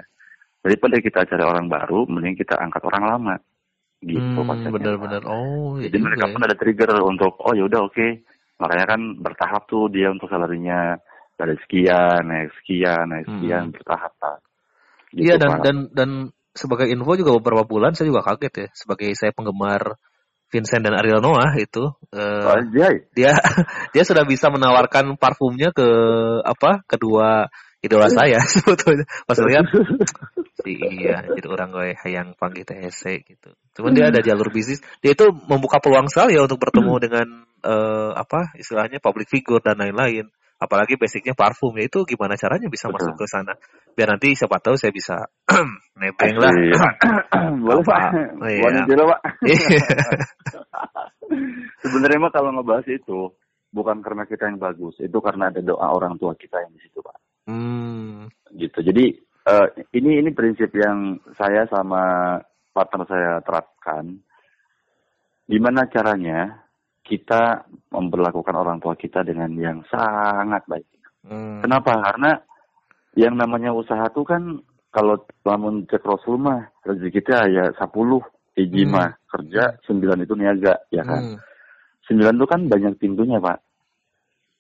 Daripada 0.62 0.98
kita 0.98 1.26
cari 1.30 1.44
orang 1.46 1.70
baru, 1.70 2.10
mending 2.10 2.38
kita 2.38 2.58
angkat 2.58 2.82
orang 2.86 3.04
lama. 3.06 3.36
Gitu 4.04 4.20
Hmm, 4.20 4.48
konsepnya. 4.48 4.74
benar-benar. 4.76 5.22
Oh, 5.30 5.80
iya 5.80 5.88
Jadi 5.88 5.98
mereka 6.04 6.26
pun 6.32 6.42
ya. 6.42 6.46
ada 6.52 6.56
trigger 6.58 6.90
untuk 7.06 7.34
oh 7.40 7.54
ya 7.56 7.64
udah 7.66 7.82
oke. 7.88 8.08
Makanya 8.56 8.86
kan 8.88 9.02
bertahap 9.20 9.68
tuh 9.68 9.92
dia 9.92 10.12
untuk 10.12 10.32
salarinya 10.32 10.96
dari 11.36 11.56
sekian, 11.68 12.24
naik 12.28 12.52
sekian, 12.64 13.06
naik 13.12 13.28
sekian 13.36 13.64
Hmm. 13.70 13.76
bertahap 13.76 14.12
Pak. 14.16 14.38
Gitu, 15.12 15.28
Iya 15.28 15.36
dan 15.40 15.52
dan 15.64 15.76
dan 15.92 16.10
sebagai 16.56 16.88
info 16.88 17.20
juga 17.20 17.36
beberapa 17.36 17.68
bulan 17.68 17.92
saya 17.96 18.08
juga 18.12 18.24
kaget 18.24 18.54
ya 18.56 18.68
sebagai 18.72 19.12
saya 19.16 19.36
penggemar 19.36 20.00
Vincent 20.48 20.88
dan 20.88 20.96
Ariel 20.96 21.20
Noah 21.20 21.52
itu 21.60 21.92
Anjay. 22.16 23.04
dia 23.12 23.36
dia 23.94 24.04
sudah 24.08 24.24
bisa 24.24 24.48
menawarkan 24.48 25.20
parfumnya 25.20 25.76
ke 25.76 25.88
apa 26.48 26.88
kedua 26.88 27.52
idola 27.86 28.10
saya 28.18 28.42
sebetulnya 28.54 29.06
pas 29.30 29.38
lihat 29.40 29.66
iya 30.66 31.22
jadi 31.30 31.48
orang 31.48 31.70
gue 31.70 31.88
yang 32.10 32.34
panggil 32.34 32.66
TSC 32.66 33.22
gitu 33.24 33.54
cuman 33.78 33.94
dia 33.94 34.10
ada 34.10 34.20
jalur 34.26 34.50
bisnis 34.50 34.82
dia 35.00 35.14
itu 35.14 35.30
membuka 35.46 35.78
peluang 35.78 36.10
sekali 36.10 36.36
ya 36.36 36.44
untuk 36.44 36.58
bertemu 36.58 36.94
dengan 36.98 37.28
eh, 37.62 38.12
apa 38.18 38.58
istilahnya 38.58 38.98
public 38.98 39.30
figure 39.30 39.62
dan 39.62 39.78
lain-lain 39.78 40.26
apalagi 40.56 40.96
basicnya 40.96 41.36
parfum 41.38 41.76
ya 41.78 41.86
itu 41.86 42.08
gimana 42.08 42.34
caranya 42.40 42.72
bisa 42.72 42.88
Betul. 42.90 43.14
masuk 43.14 43.14
ke 43.22 43.26
sana 43.30 43.54
biar 43.94 44.08
nanti 44.16 44.34
siapa 44.34 44.58
tahu 44.60 44.76
saya 44.80 44.92
bisa 44.96 45.28
nebeng 46.00 46.36
lah 46.40 46.52
Asik. 46.52 46.96
Boleh? 47.66 47.84
Pak. 47.84 48.02
Iya. 48.44 48.62
Boleh 48.64 48.82
dulu 48.88 49.04
Pak. 49.12 49.20
Iya. 49.48 49.80
Sebenarnya 51.84 52.20
mah 52.20 52.32
kalau 52.34 52.50
ngebahas 52.56 52.88
itu 52.92 53.20
bukan 53.76 54.00
karena 54.00 54.24
kita 54.24 54.48
yang 54.48 54.60
bagus, 54.60 54.96
itu 55.04 55.18
karena 55.20 55.52
ada 55.52 55.60
doa 55.60 55.88
orang 55.92 56.16
tua 56.16 56.36
kita 56.36 56.64
yang 56.64 56.72
di 56.76 56.80
situ 56.84 57.00
Pak. 57.04 57.16
Hmm 57.48 58.30
Gitu. 58.56 58.80
Jadi 58.80 59.06
eh, 59.46 59.68
ini 60.00 60.24
ini 60.24 60.30
prinsip 60.32 60.72
yang 60.72 61.20
saya 61.36 61.68
sama 61.68 62.38
partner 62.72 63.04
saya 63.08 63.32
terapkan. 63.44 64.16
Gimana 65.46 65.86
caranya 65.92 66.66
kita 67.06 67.70
memperlakukan 67.94 68.56
orang 68.56 68.82
tua 68.82 68.98
kita 68.98 69.22
dengan 69.22 69.54
yang 69.54 69.86
sangat 69.92 70.66
baik. 70.66 70.90
Hmm. 71.22 71.62
Kenapa? 71.62 72.02
Karena 72.02 72.32
yang 73.14 73.38
namanya 73.38 73.72
usaha 73.72 74.10
tuh 74.10 74.26
kan 74.26 74.58
kalau 74.90 75.22
lamun 75.46 75.86
cek 75.86 76.02
Rasul 76.02 76.42
mah 76.42 76.66
rezeki 76.82 77.22
kita 77.22 77.46
ya 77.52 77.66
10 77.78 78.24
hiji 78.56 78.88
Hmm. 78.88 78.92
mah 78.96 79.10
kerja, 79.28 79.76
9 79.86 80.24
itu 80.24 80.34
niaga, 80.34 80.80
ya 80.90 81.04
kan. 81.04 81.36
Hmm. 81.36 81.40
9 82.08 82.40
tuh 82.40 82.48
kan 82.48 82.62
banyak 82.72 82.96
pintunya, 82.98 83.38
Pak. 83.38 83.60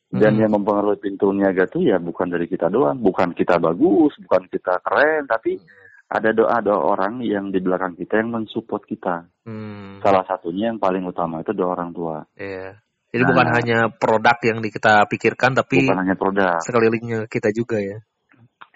Dan 0.05 0.38
Hmm. 0.38 0.41
yang 0.47 0.51
mempengaruhi 0.53 1.01
pintu 1.01 1.33
niaga 1.33 1.65
tuh 1.65 1.81
ya 1.81 1.97
bukan 1.97 2.29
dari 2.29 2.45
kita 2.45 2.69
doang, 2.69 3.01
bukan 3.01 3.33
kita 3.33 3.57
bagus, 3.57 4.13
bukan 4.21 4.47
kita 4.47 4.79
keren, 4.79 5.25
tapi 5.27 5.57
ada 6.05 6.29
doa-doa 6.31 6.79
orang 6.95 7.19
yang 7.25 7.50
di 7.50 7.57
belakang 7.59 7.97
kita 7.97 8.21
yang 8.21 8.29
mensupport 8.31 8.85
kita. 8.85 9.25
Hmm. 9.43 10.00
Salah 10.00 10.24
satunya 10.24 10.69
yang 10.71 10.79
paling 10.79 11.01
utama 11.03 11.41
itu 11.41 11.51
doa 11.51 11.74
orang 11.74 11.91
tua. 11.91 12.21
Iya. 12.38 12.77
Jadi 13.12 13.24
Nah. 13.25 13.29
bukan 13.33 13.47
hanya 13.57 13.77
produk 13.91 14.38
yang 14.45 14.59
kita 14.62 14.93
pikirkan, 15.09 15.51
tapi 15.55 15.83
Bukan 15.88 16.00
hanya 16.03 16.15
produk. 16.15 16.59
sekelilingnya 16.62 17.19
kita 17.25 17.50
juga 17.50 17.81
ya. 17.81 17.97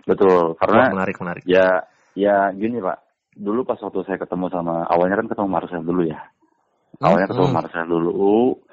Betul, 0.07 0.57
karena 0.57 0.89
menarik 0.89 1.15
menarik. 1.21 1.43
Ya, 1.45 1.85
ya 2.17 2.49
gini 2.51 2.81
Pak. 2.81 2.97
Dulu 3.37 3.63
pas 3.63 3.77
waktu 3.79 4.01
saya 4.03 4.17
ketemu 4.17 4.49
sama, 4.49 4.83
awalnya 4.89 5.21
kan 5.21 5.27
ketemu 5.29 5.47
Marcel 5.47 5.83
dulu 5.85 6.03
ya. 6.03 6.19
Awalnya 6.99 7.29
Hmm, 7.29 7.31
ketemu 7.31 7.47
hmm. 7.47 7.55
Marcel 7.55 7.85
dulu. 7.85 8.17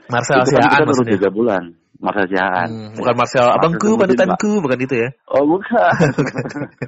Marcel 0.09 0.37
itu 0.41 0.51
kan 0.57 0.63
kita 0.65 0.85
baru 0.89 1.05
tiga 1.05 1.29
bulan. 1.31 1.63
Marcel 2.01 2.29
Siaan. 2.29 2.69
Hmm, 2.69 2.93
bukan 2.97 3.15
Marcel 3.17 3.47
abangku, 3.49 3.97
Marcel 3.97 4.01
panutanku, 4.17 4.53
bukan 4.61 4.79
itu 4.85 4.95
ya. 5.01 5.09
Oh 5.33 5.45
bukan. 5.49 5.95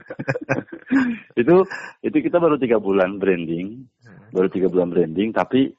itu 1.41 1.57
itu 2.05 2.17
kita 2.21 2.37
baru 2.41 2.57
tiga 2.61 2.77
bulan 2.81 3.17
branding, 3.21 3.88
Hmm. 4.05 4.29
baru 4.33 4.49
tiga 4.53 4.69
bulan 4.69 4.88
branding. 4.93 5.33
Tapi 5.33 5.73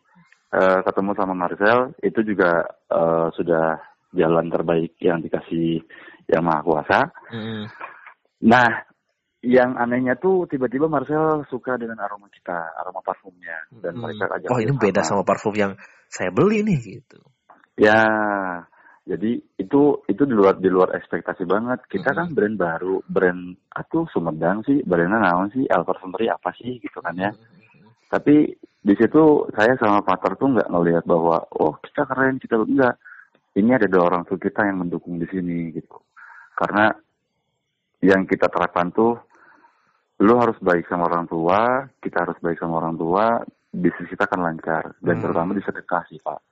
eh, 0.50 0.80
ketemu 0.86 1.12
sama 1.14 1.34
Marcel 1.38 1.94
itu 2.02 2.20
juga 2.26 2.66
eh, 2.90 3.28
sudah 3.38 3.78
jalan 4.14 4.50
terbaik 4.50 4.98
yang 5.02 5.22
dikasih 5.22 5.82
yang 6.30 6.42
maha 6.46 6.62
kuasa. 6.66 7.00
Hmm. 7.30 7.66
Nah, 8.46 8.70
yang 9.40 9.80
anehnya 9.80 10.20
tuh 10.20 10.46
tiba-tiba 10.52 10.92
Marcel 10.92 11.48
suka 11.48 11.80
dengan 11.80 12.02
aroma 12.04 12.28
kita, 12.28 12.76
aroma 12.76 13.00
parfumnya, 13.00 13.68
dan 13.80 13.96
Hmm. 13.96 14.04
mereka 14.04 14.28
ajak 14.36 14.50
Wah 14.52 14.62
ini 14.62 14.74
beda 14.76 15.02
sama 15.06 15.24
parfum 15.24 15.56
yang 15.56 15.72
saya 16.12 16.34
beli 16.34 16.66
nih 16.66 16.80
gitu. 17.00 17.20
Ya, 17.80 18.04
jadi 19.10 19.42
itu 19.58 19.82
itu 20.06 20.22
di 20.22 20.34
luar 20.38 20.62
di 20.62 20.70
luar 20.70 20.94
ekspektasi 20.94 21.50
banget. 21.50 21.82
Kita 21.90 22.14
kan 22.14 22.30
Mhm. 22.30 22.36
brand 22.38 22.58
baru, 22.62 22.96
brand 23.10 23.58
atuh 23.74 24.06
Sumedang 24.14 24.62
sih, 24.70 24.86
brandnya 24.86 25.18
naon 25.18 25.50
sih, 25.50 25.66
El 25.66 25.82
Parfumery 25.82 26.30
apa 26.30 26.54
sih 26.54 26.78
gitu 26.78 27.02
kan 27.02 27.18
ya. 27.18 27.34
Tapi 28.14 28.54
di 28.86 28.94
situ 28.94 29.50
saya 29.58 29.74
sama 29.82 30.06
partner 30.06 30.38
tuh 30.38 30.50
nggak 30.54 30.70
ngelihat 30.70 31.04
bahwa 31.10 31.42
oh 31.58 31.74
kita 31.82 32.06
keren 32.06 32.38
kita 32.38 32.62
enggak. 32.62 33.02
Ini 33.58 33.82
ada 33.82 33.90
dua 33.90 34.14
orang 34.14 34.30
tua 34.30 34.38
kita 34.38 34.62
yang 34.70 34.86
mendukung 34.86 35.18
di 35.18 35.26
sini 35.26 35.74
gitu. 35.74 35.98
Karena 36.54 36.94
yang 38.06 38.30
kita 38.30 38.46
terapkan 38.46 38.94
tuh 38.94 39.18
lu 40.22 40.38
harus 40.38 40.56
baik 40.62 40.86
sama 40.86 41.10
orang 41.10 41.26
tua, 41.26 41.90
kita 41.98 42.30
harus 42.30 42.38
baik 42.46 42.62
sama 42.62 42.78
orang 42.78 42.94
tua, 42.94 43.42
bisnis 43.74 44.10
kita 44.12 44.30
akan 44.30 44.42
lancar 44.46 44.94
dan 45.02 45.18
Hmm. 45.18 45.24
terutama 45.26 45.58
di 45.58 45.64
sedekah 45.66 46.04
sih 46.10 46.22
Pak. 46.22 46.49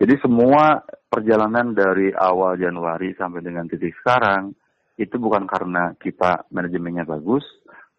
Jadi 0.00 0.14
semua 0.24 0.80
perjalanan 1.12 1.76
dari 1.76 2.08
awal 2.08 2.56
Januari 2.56 3.12
sampai 3.12 3.44
dengan 3.44 3.68
titik 3.68 3.92
sekarang 4.00 4.56
itu 4.96 5.16
bukan 5.20 5.44
karena 5.44 5.92
kita 6.00 6.48
manajemennya 6.48 7.04
bagus, 7.04 7.44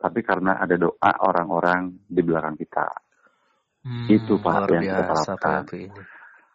tapi 0.01 0.25
karena 0.25 0.57
ada 0.57 0.81
doa 0.81 1.11
orang-orang 1.21 1.93
di 2.09 2.21
belakang 2.25 2.57
kita. 2.57 2.89
Hmm, 3.81 4.05
Itu, 4.09 4.37
Pak, 4.37 4.53
luar 4.65 4.69
yang 4.77 4.83
kita 4.85 5.03
biasa. 5.09 5.31
Pak 5.37 5.53
Yopi 5.65 5.79
ini. 5.89 6.01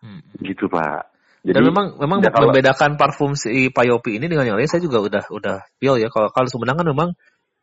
Hmm. 0.02 0.20
Gitu 0.38 0.64
Pak. 0.70 1.16
Dan 1.46 1.62
memang 1.62 1.94
memang 2.02 2.18
ya 2.26 2.34
kalau- 2.34 2.50
membedakan 2.50 2.98
parfum 2.98 3.38
si 3.38 3.70
Payopi 3.70 4.18
ini 4.18 4.26
dengan 4.26 4.50
yang 4.50 4.58
lain 4.58 4.66
saya 4.66 4.82
juga 4.82 4.98
udah 4.98 5.30
udah 5.30 5.56
feel 5.78 5.94
ya 5.94 6.10
kalau 6.10 6.26
kalau 6.34 6.50
Sumedang 6.50 6.74
kan 6.74 6.90
memang 6.90 7.14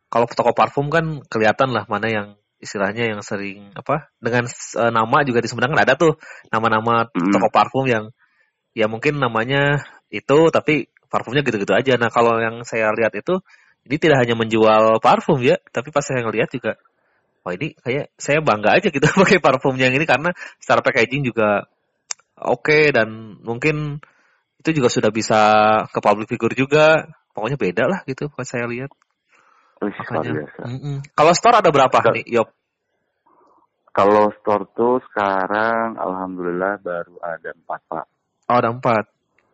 kalau 0.08 0.24
toko 0.24 0.56
parfum 0.56 0.88
kan 0.88 1.20
kelihatan 1.28 1.68
lah 1.76 1.84
mana 1.84 2.08
yang 2.08 2.28
istilahnya 2.64 3.12
yang 3.12 3.20
sering 3.20 3.70
apa 3.76 4.08
dengan 4.18 4.48
eh, 4.48 4.92
nama 4.92 5.18
juga 5.28 5.44
di 5.44 5.48
Sumedang 5.52 5.76
kan 5.76 5.84
ada 5.84 5.94
tuh 6.00 6.16
nama-nama 6.48 7.06
Mm. 7.12 7.30
toko 7.36 7.48
parfum 7.52 7.84
yang 7.84 8.10
ya 8.74 8.88
mungkin 8.90 9.20
namanya 9.20 9.84
itu 10.08 10.48
tapi 10.50 10.88
parfumnya 11.12 11.46
gitu-gitu 11.46 11.70
aja. 11.76 11.94
Nah 11.94 12.10
kalau 12.10 12.40
yang 12.42 12.66
saya 12.66 12.90
lihat 12.96 13.14
itu 13.14 13.38
ini 13.86 13.96
tidak 14.00 14.24
hanya 14.24 14.34
menjual 14.34 14.98
parfum 14.98 15.38
ya, 15.44 15.60
tapi 15.70 15.92
pas 15.94 16.02
saya 16.02 16.24
ngelihat 16.26 16.50
juga 16.50 16.80
wah 17.44 17.52
ini 17.52 17.76
kayak 17.76 18.10
saya 18.16 18.40
bangga 18.40 18.80
aja 18.80 18.88
gitu 18.88 19.04
pakai 19.22 19.38
parfum 19.38 19.76
yang 19.76 19.92
ini 19.92 20.08
karena 20.08 20.32
secara 20.58 20.80
packaging 20.80 21.28
juga 21.28 21.68
oke 22.40 22.90
dan 22.90 23.38
mungkin 23.44 24.00
itu 24.64 24.80
juga 24.80 24.88
sudah 24.88 25.12
bisa 25.12 25.40
ke 25.92 25.98
public 26.00 26.26
figure 26.32 26.56
juga. 26.56 27.04
Pokoknya 27.34 27.58
beda 27.58 27.84
lah 27.90 28.00
gitu 28.08 28.30
pas 28.32 28.46
saya 28.46 28.66
lihat. 28.66 28.90
Wih, 29.82 29.96
luar 30.10 30.24
biasa. 30.24 30.62
Mm-mm. 30.70 30.96
Kalau 31.14 31.32
store 31.34 31.56
ada 31.58 31.70
berapa 31.74 31.96
nih, 32.14 32.24
Yop? 32.30 32.48
Kalau 33.94 34.34
store 34.42 34.64
tuh 34.74 34.98
sekarang 35.10 35.94
alhamdulillah 35.94 36.82
baru 36.82 37.14
ada 37.22 37.54
empat 37.54 37.80
Pak. 37.86 38.06
Oh, 38.50 38.56
ada 38.58 38.74
empat. 38.74 39.06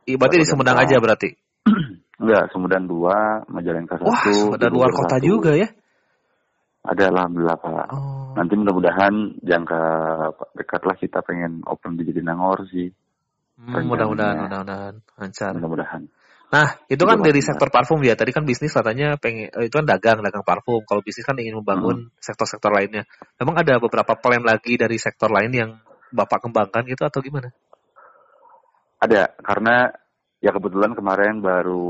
Ih, 0.08 0.16
berarti 0.16 0.36
Baru 0.40 0.44
di 0.44 0.48
Sumedang 0.48 0.78
aja 0.80 0.96
berarti. 0.96 1.28
Enggak, 2.20 2.48
Sumedang 2.52 2.88
dua, 2.88 3.44
Majalengka 3.52 4.00
satu. 4.00 4.08
Wah, 4.08 4.56
ada 4.56 4.68
luar 4.72 4.90
kota 4.96 5.20
satu. 5.20 5.28
juga 5.28 5.52
ya. 5.56 5.68
Ada 6.80 7.12
alhamdulillah 7.12 7.58
Pak. 7.60 7.86
Oh. 7.92 8.32
Nanti 8.32 8.56
mudah-mudahan 8.56 9.44
jangka 9.44 9.82
dekat 10.56 10.82
lah 10.88 10.96
kita 10.96 11.20
pengen 11.20 11.60
open 11.68 12.00
di 12.00 12.08
Jatinangor 12.08 12.64
sih. 12.72 12.88
Hmm, 13.60 13.84
mudah-mudahan, 13.84 14.48
mudah-mudahan 14.48 14.94
lancar. 15.20 15.52
Mudah-mudahan. 15.52 16.08
Nah, 16.50 16.82
itu 16.90 16.98
kan 17.06 17.22
dari 17.22 17.38
sektor 17.38 17.70
parfum 17.70 18.02
ya. 18.02 18.18
Tadi 18.18 18.34
kan 18.34 18.42
bisnis 18.42 18.74
katanya 18.74 19.14
pengen 19.22 19.54
eh, 19.54 19.70
itu 19.70 19.74
kan 19.78 19.86
dagang, 19.86 20.18
dagang 20.18 20.42
parfum. 20.42 20.82
Kalau 20.82 20.98
bisnis 20.98 21.22
kan 21.22 21.38
ingin 21.38 21.54
membangun 21.62 22.10
sektor-sektor 22.18 22.74
lainnya. 22.74 23.06
Memang 23.38 23.54
ada 23.62 23.78
beberapa 23.78 24.18
plan 24.18 24.42
lagi 24.42 24.74
dari 24.74 24.98
sektor 24.98 25.30
lain 25.30 25.52
yang 25.54 25.70
Bapak 26.10 26.42
kembangkan 26.42 26.82
gitu 26.90 27.06
atau 27.06 27.22
gimana? 27.22 27.54
Ada, 28.98 29.30
karena 29.46 29.94
ya 30.42 30.50
kebetulan 30.50 30.98
kemarin 30.98 31.38
baru... 31.38 31.86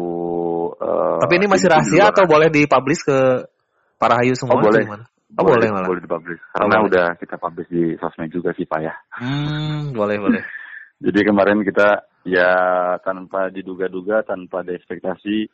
eh, 0.77 1.19
Tapi 1.25 1.35
ini 1.41 1.47
masih 1.49 1.67
rahasia 1.73 2.13
atau 2.13 2.29
boleh 2.29 2.53
dipublish 2.53 3.01
ke 3.01 3.49
para 3.97 4.21
hayu 4.21 4.37
semua 4.37 4.61
Oh, 4.61 4.63
boleh. 4.63 4.85
gimana? 4.85 5.05
Oh, 5.41 5.45
boleh 5.47 5.69
malah. 5.73 5.89
Boleh 5.89 6.03
dipublish. 6.05 6.43
Karena 6.53 6.77
boleh. 6.85 6.89
udah 6.93 7.07
kita 7.17 7.41
publish 7.41 7.69
di 7.73 7.97
sosmed 7.97 8.29
juga 8.29 8.53
sih 8.53 8.69
Pak 8.69 8.81
ya. 8.85 8.93
Hmm, 9.17 9.97
boleh, 9.97 10.21
boleh. 10.21 10.43
Jadi 11.07 11.21
kemarin 11.25 11.65
kita 11.65 12.10
ya 12.25 12.53
tanpa 13.01 13.49
diduga-duga, 13.49 14.23
tanpa 14.27 14.61
ada 14.61 14.77
ekspektasi, 14.77 15.49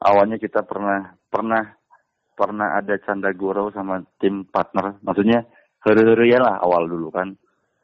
awalnya 0.00 0.40
kita 0.40 0.64
pernah 0.64 1.12
pernah 1.28 1.76
pernah 2.38 2.78
ada 2.78 2.94
canda 3.02 3.34
gurau 3.34 3.74
sama 3.74 4.06
tim 4.22 4.46
partner. 4.46 5.02
Maksudnya 5.02 5.44
hari-hari 5.82 6.38
lah 6.38 6.62
awal 6.62 6.86
dulu 6.86 7.10
kan. 7.10 7.34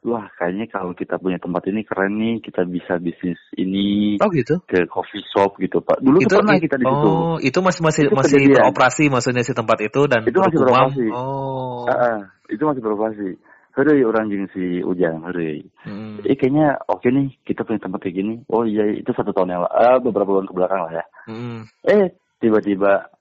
wah 0.05 0.29
kayaknya 0.37 0.69
kalau 0.69 0.93
kita 0.93 1.17
punya 1.17 1.41
tempat 1.41 1.65
ini 1.65 1.81
keren 1.81 2.13
nih, 2.21 2.37
kita 2.37 2.61
bisa 2.69 3.01
bisnis 3.01 3.41
ini 3.57 4.21
Oh 4.21 4.29
gitu. 4.29 4.61
ke 4.69 4.85
coffee 4.85 5.25
shop 5.33 5.57
gitu 5.57 5.81
Pak. 5.81 5.97
Dulu 5.97 6.21
itu 6.21 6.29
pernah 6.29 6.61
kita 6.61 6.77
di 6.77 6.85
situ. 6.85 7.09
Oh, 7.09 7.41
itu 7.41 7.57
masih 7.65 7.81
masih 7.81 8.01
Itu 8.05 8.13
masih 8.13 8.37
kejadian. 8.37 8.69
beroperasi 8.69 9.03
maksudnya 9.09 9.41
si 9.41 9.57
tempat 9.57 9.81
itu 9.81 10.05
dan 10.05 10.21
Itu 10.29 10.37
masih 10.45 10.61
beroperasi. 10.61 11.05
Oh. 11.09 11.89
Ah, 11.89 11.97
ah, 11.97 12.17
itu 12.53 12.61
masih 12.61 12.81
beroperasi. 12.85 13.29
Hore 13.75 14.07
orang 14.07 14.31
jeung 14.31 14.47
si 14.55 14.79
Ujang, 14.79 15.19
hore. 15.19 15.67
Hmm. 15.83 16.23
Eh 16.23 16.39
kayaknya 16.39 16.79
oke 16.87 17.11
nih, 17.11 17.35
kita 17.43 17.67
punya 17.67 17.83
tempat 17.83 18.07
kayak 18.07 18.15
gini. 18.23 18.35
Oh 18.47 18.63
iya, 18.63 18.87
itu 18.95 19.11
satu 19.11 19.35
tahun 19.35 19.51
yang 19.51 19.61
lalu, 19.67 19.75
ah, 19.75 19.97
beberapa 19.99 20.31
bulan 20.31 20.47
ke 20.47 20.55
belakang 20.55 20.81
lah 20.87 20.93
ya. 20.95 21.05
Hmm. 21.27 21.67
Eh, 21.83 22.15
tiba-tiba 22.39 23.11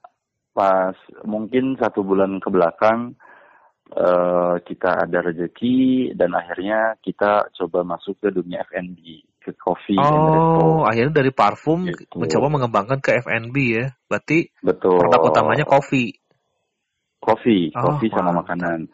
pas 0.54 0.94
mungkin 1.26 1.74
satu 1.74 2.06
bulan 2.06 2.38
ke 2.38 2.46
belakang 2.54 3.18
eh 3.94 4.54
kita 4.64 5.06
ada 5.06 5.18
rezeki 5.22 6.14
dan 6.14 6.32
akhirnya 6.34 6.94
kita 7.02 7.50
coba 7.52 7.82
masuk 7.84 8.16
ke 8.22 8.30
dunia 8.30 8.62
F&B, 8.70 9.22
ke 9.42 9.52
coffee. 9.58 9.98
Oh, 10.00 10.82
akhirnya 10.86 11.20
dari 11.20 11.30
parfum 11.34 11.90
Gitu. 11.90 12.14
mencoba 12.16 12.46
mengembangkan 12.48 12.98
ke 13.02 13.20
F&B 13.22 13.56
ya. 13.74 13.86
Berarti 14.08 14.50
Betul. 14.62 14.98
produk 15.02 15.20
utamanya 15.30 15.66
kopi. 15.68 16.14
Coffee, 17.20 17.70
Oh, 17.76 17.96
coffee 17.96 18.10
sama 18.12 18.32
makanan. 18.40 18.88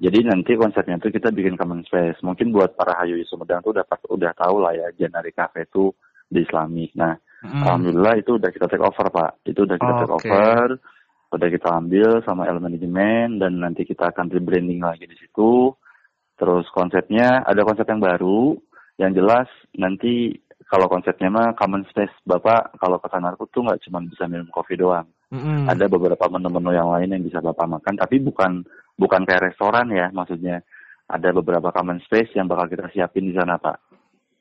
Jadi 0.00 0.18
nanti 0.26 0.52
konsepnya 0.56 0.96
tuh 0.98 1.12
kita 1.12 1.30
bikin 1.30 1.54
common 1.54 1.84
space. 1.84 2.18
Mungkin 2.24 2.50
buat 2.50 2.74
para 2.74 2.96
Hayu 2.98 3.20
Sumedang 3.28 3.60
tuh 3.62 3.76
udah 3.76 3.84
udah 4.10 4.32
tahu 4.34 4.56
lah 4.64 4.72
ya 4.74 4.88
Janari 4.96 5.30
Cafe 5.30 5.68
itu 5.68 5.92
di 6.28 6.42
Islamik. 6.42 6.92
Nah, 6.96 7.14
Hmm. 7.44 7.60
alhamdulillah 7.60 8.24
itu 8.24 8.40
udah 8.40 8.48
kita 8.48 8.66
take 8.72 8.80
over 8.80 9.06
Pak. 9.12 9.44
Itu 9.44 9.68
udah 9.68 9.76
kita 9.76 9.92
Oh, 9.92 10.00
take 10.00 10.14
oke. 10.16 10.24
over, 10.32 10.66
udah 11.36 11.48
kita 11.52 11.68
ambil 11.76 12.10
sama 12.24 12.48
elemen 12.48 12.72
manajemen 12.72 13.36
dan 13.36 13.60
nanti 13.60 13.84
kita 13.84 14.08
akan 14.08 14.32
rebranding 14.32 14.80
lagi 14.80 15.04
di 15.04 15.12
situ. 15.20 15.68
Terus 16.40 16.64
konsepnya 16.72 17.44
ada 17.44 17.60
konsep 17.60 17.84
yang 17.84 18.00
baru. 18.00 18.56
Yang 18.96 19.12
jelas 19.20 19.48
nanti 19.76 20.40
kalau 20.72 20.88
konsepnya 20.88 21.28
mah 21.28 21.52
common 21.52 21.84
space 21.92 22.14
Bapak 22.24 22.80
kalau 22.80 22.96
ke 22.96 23.08
sana 23.12 23.36
tuh 23.36 23.60
nggak 23.60 23.84
cuma 23.84 24.00
bisa 24.00 24.24
minum 24.24 24.48
kopi 24.48 24.80
doang 24.80 25.04
Mm-mm. 25.28 25.68
ada 25.68 25.84
beberapa 25.90 26.24
menu-menu 26.30 26.72
yang 26.72 26.88
lain 26.88 27.10
yang 27.12 27.22
bisa 27.26 27.42
bapak 27.42 27.68
makan 27.68 27.94
tapi 27.98 28.22
bukan 28.22 28.64
bukan 28.94 29.22
kayak 29.26 29.52
restoran 29.52 29.90
ya 29.90 30.10
maksudnya 30.10 30.62
ada 31.04 31.28
beberapa 31.34 31.68
common 31.70 32.00
space 32.06 32.32
yang 32.34 32.48
bakal 32.48 32.66
kita 32.66 32.88
siapin 32.90 33.28
di 33.28 33.34
sana 33.36 33.58
pak 33.58 33.78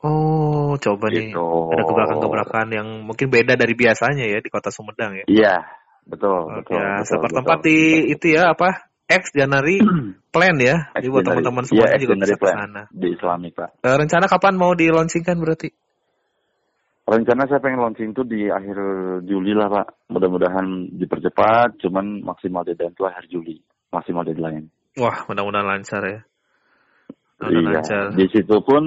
Oh, 0.03 0.75
coba 0.83 1.07
nih. 1.07 1.31
gitu 1.31 1.71
Ada 1.71 1.87
gebrakan-gebrakan 1.87 2.67
yang 2.75 2.87
mungkin 3.07 3.31
beda 3.31 3.55
dari 3.55 3.71
biasanya 3.71 4.27
ya 4.27 4.43
di 4.43 4.51
kota 4.51 4.67
Sumedang 4.67 5.15
ya. 5.15 5.25
iya 5.31 5.55
betul 6.03 6.51
Oke, 6.51 6.59
betul, 6.59 6.75
ya, 6.75 6.99
betul, 6.99 7.07
sepertempat 7.07 7.57
betul. 7.63 7.67
di 7.71 7.77
itu 8.11 8.25
ya 8.35 8.51
apa? 8.51 8.69
X 9.07 9.31
January 9.31 9.79
Plan 10.35 10.59
ya. 10.59 10.91
Jadi 10.91 11.07
buat 11.07 11.23
teman-teman 11.23 11.63
Iya, 11.63 11.69
semuanya 11.71 11.97
juga 12.03 12.15
Extraordinary 12.19 12.27
bisa 12.27 12.35
ke 12.35 12.43
Plan. 12.43 12.57
sana. 12.59 12.83
di 12.91 13.07
Islamik 13.15 13.51
pak 13.55 13.69
Eh, 13.79 13.95
rencana 13.95 14.25
kapan 14.27 14.53
mau 14.59 14.71
di 14.75 14.85
launchingkan 14.91 15.37
berarti? 15.39 15.69
rencana 17.03 17.43
saya 17.47 17.59
pengen 17.59 17.83
launching 17.83 18.11
tuh 18.15 18.23
di 18.23 18.47
akhir 18.47 18.75
Juli 19.27 19.51
lah 19.51 19.67
pak 19.67 20.07
mudah-mudahan 20.07 20.87
dipercepat 20.95 21.79
cuman 21.83 22.23
maksimal 22.23 22.63
deadline 22.63 22.95
akhir 22.95 23.27
Juli 23.27 23.59
maksimal 23.93 24.25
deadline 24.25 24.67
Wah, 24.93 25.25
mudah-mudahan 25.25 25.65
lancar 25.65 26.01
ya. 26.05 26.19
Mudah-mudahan 27.41 27.65
iya 27.65 27.81
lancar. 27.81 28.03
di 28.13 28.25
situ 28.29 28.55
pun 28.61 28.83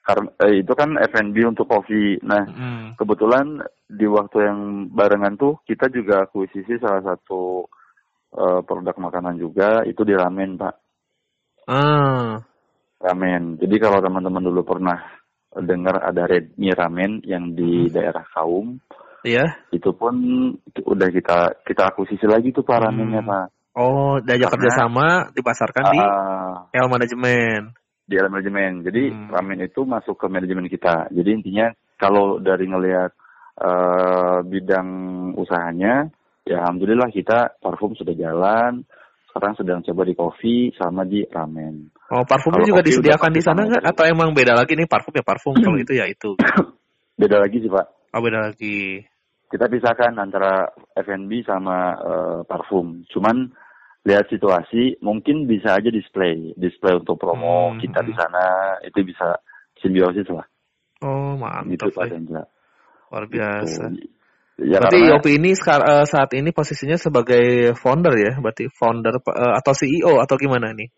karena 0.00 0.28
eh, 0.48 0.64
itu 0.64 0.72
kan 0.72 0.96
F&B 0.96 1.36
untuk 1.44 1.68
kopi 1.68 2.16
nah 2.24 2.42
Hmm. 2.48 2.96
kebetulan 2.96 3.60
di 3.86 4.08
waktu 4.08 4.36
yang 4.42 4.58
barengan 4.90 5.36
tuh 5.36 5.60
kita 5.64 5.92
juga 5.92 6.24
akuisisi 6.24 6.80
salah 6.80 7.04
satu 7.04 7.68
eh, 8.32 8.60
produk 8.64 8.96
makanan 8.96 9.36
juga 9.36 9.84
itu 9.84 10.00
di 10.02 10.16
ramen 10.16 10.56
pak 10.56 10.74
Ah, 11.68 12.40
ramen 12.98 13.60
jadi 13.60 13.76
kalau 13.78 14.02
teman-teman 14.02 14.42
dulu 14.42 14.64
pernah 14.66 14.98
dengar 15.52 16.02
ada 16.02 16.26
Red 16.26 16.56
Mie 16.56 16.74
Ramen 16.74 17.22
yang 17.22 17.54
di 17.54 17.86
daerah 17.92 18.24
Kaum 18.32 18.80
iya. 19.22 19.54
itu 19.70 19.92
pun 19.94 20.14
udah 20.74 21.08
kita 21.12 21.38
kita 21.62 21.92
akuisisi 21.92 22.24
lagi 22.26 22.50
tuh 22.50 22.64
pak 22.66 22.80
Hmm. 22.80 22.86
ramennya 22.90 23.22
pak 23.22 23.46
Oh, 23.80 24.20
diajak 24.20 24.46
Karena- 24.46 24.52
kerjasama 24.52 25.06
dipasarkan 25.32 25.84
di 25.88 25.98
Ah, 25.98 26.68
L 26.76 26.86
Manajemen. 26.86 27.72
di 28.04 28.18
dalam 28.18 28.34
manajemen 28.34 28.82
jadi 28.82 29.02
Hmm. 29.06 29.30
ramen 29.30 29.62
itu 29.62 29.86
masuk 29.86 30.18
ke 30.18 30.26
manajemen 30.26 30.66
kita 30.66 31.06
jadi 31.14 31.30
intinya 31.30 31.70
kalau 31.94 32.36
dari 32.38 32.66
ngelihat 32.66 33.14
eh, 33.56 34.38
bidang 34.42 34.88
usahanya 35.36 36.10
ya 36.42 36.58
alhamdulillah 36.58 37.06
kita 37.08 37.54
parfum 37.58 37.94
sudah 37.94 38.10
jalan 38.12 38.82
sekarang 39.28 39.54
sedang 39.54 39.80
coba 39.84 40.02
di 40.02 40.14
kopi 40.14 40.56
sama 40.74 41.06
di 41.06 41.22
ramen 41.24 41.94
Oh, 42.10 42.26
parfumnya 42.26 42.66
Kalau 42.66 42.70
juga 42.72 42.82
disediakan 42.82 43.30
di 43.30 43.38
sana 43.38 43.62
nggak? 43.62 43.78
sama 43.78 43.90
Atau 43.94 44.04
emang 44.04 44.34
beda 44.34 44.58
lagi 44.58 44.74
nih 44.74 44.90
parfum 44.90 45.14
ya 45.14 45.22
parfum? 45.22 45.54
Kalau 45.54 45.78
itu 45.84 45.92
ya 45.94 46.10
itu. 46.10 46.34
beda 47.14 47.36
lagi 47.38 47.62
sih 47.62 47.70
pak 47.70 47.86
Oh, 48.10 48.18
beda 48.18 48.50
lagi. 48.50 49.06
kita 49.46 49.66
pisahkan 49.66 50.18
antara 50.18 50.66
F&B 50.96 51.46
sama 51.46 51.94
eh, 51.94 52.38
parfum 52.42 53.06
cuman 53.06 53.54
lihat 54.08 54.26
situasi 54.32 54.96
mungkin 55.04 55.44
bisa 55.44 55.76
aja 55.76 55.92
display 55.92 56.56
display 56.56 56.96
untuk 56.96 57.20
promo 57.20 57.76
Hmm, 57.76 57.80
kita 57.80 58.00
di 58.00 58.14
sana 58.16 58.76
itu 58.80 59.04
bisa 59.04 59.36
simbiosis 59.80 60.28
lah 60.32 60.46
Oh, 61.00 61.32
gitu 61.64 61.88
mantap. 61.88 61.96
pak 61.96 62.04
ya. 62.04 62.12
Dendra 62.12 62.44
Luar 63.10 63.24
Gitu. 63.26 63.36
biasa. 63.36 63.84
ya 64.60 64.76
berarti 64.80 64.98
karena 65.00 65.08
Yopi 65.16 65.30
ini 65.40 65.50
eh, 65.56 66.04
saat 66.06 66.30
ini 66.36 66.50
posisinya 66.52 66.96
sebagai 67.00 67.72
founder 67.76 68.14
ya? 68.16 68.32
Berarti 68.40 68.68
founder 68.68 69.16
eh, 69.20 69.52
atau 69.56 69.72
CEO 69.72 70.20
atau 70.20 70.36
gimana 70.36 70.72
nih? 70.76 70.88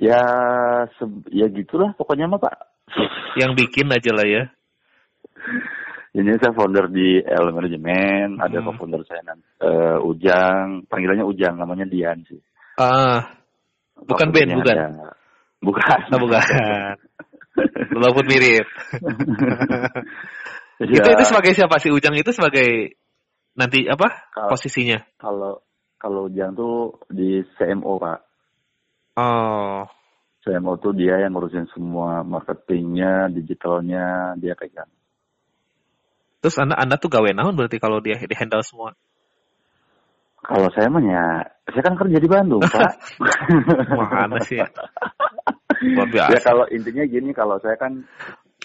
ya 0.00 0.22
ya 1.34 1.46
gitulah 1.50 1.92
pokoknya 1.98 2.30
mah 2.30 2.40
pak 2.40 2.54
Yang 3.38 3.52
bikin 3.66 3.86
aja 3.90 4.10
lah 4.14 4.26
ya. 4.26 4.42
ini 6.10 6.34
saya 6.42 6.50
founder 6.50 6.90
di 6.90 7.22
L 7.22 7.54
Management 7.54 8.42
ada 8.42 8.58
Hmm. 8.58 8.66
co-founder 8.66 9.02
saya 9.06 9.22
eh, 9.62 9.96
Ujang 10.02 10.84
panggilannya 10.90 11.22
Ujang 11.22 11.54
namanya 11.54 11.86
Dian 11.86 12.22
sih 12.26 12.38
Ah, 12.74 13.36
bukan 13.94 14.32
Co-foundernya 14.32 14.56
bukan. 14.58 14.76
ada- 14.76 15.16
bukan 15.60 15.98
Oh, 16.10 16.18
bukan. 16.24 16.42
Walaupun 17.94 18.24
mirip. 18.26 18.66
Ya, 20.80 20.96
Itu 21.04 21.08
itu 21.12 21.24
sebagai 21.28 21.52
siapa 21.52 21.76
sih 21.76 21.92
Ujang 21.92 22.16
itu 22.16 22.32
sebagai 22.32 22.96
nanti 23.52 23.84
apa 23.84 24.32
Kalau- 24.32 24.48
posisinya? 24.48 25.04
kalau 25.20 25.60
kalau 26.00 26.32
Ujang 26.32 26.56
tuh 26.56 26.96
di 27.12 27.44
CMO 27.60 28.00
pak 28.00 28.24
Oh, 29.20 29.84
CMO 30.40 30.80
tuh 30.80 30.96
dia 30.96 31.20
yang 31.20 31.36
ngurusin 31.36 31.68
semua 31.76 32.24
marketingnya 32.24 33.28
digitalnya 33.28 34.32
dia 34.40 34.56
pegang 34.56 34.88
terus 36.40 36.56
anda 36.56 36.74
anda 36.76 36.96
tuh 36.96 37.08
gawe 37.08 37.30
naon 37.32 37.54
berarti 37.54 37.76
kalau 37.76 38.00
dia 38.00 38.16
di 38.16 38.34
handle 38.36 38.64
semua? 38.64 38.96
kalau 40.40 40.72
saya 40.72 40.88
mah 40.88 41.04
ya 41.04 41.24
saya 41.68 41.82
kan 41.84 41.94
kerja 42.00 42.16
di 42.16 42.28
Bandung 42.28 42.64
pak 42.64 42.96
Mana 44.16 44.40
sih? 44.42 44.56
Luar 45.80 46.08
ya 46.08 46.32
biasa. 46.32 46.44
kalau 46.44 46.64
intinya 46.72 47.04
gini 47.04 47.30
kalau 47.32 47.60
saya 47.60 47.76
kan 47.76 47.92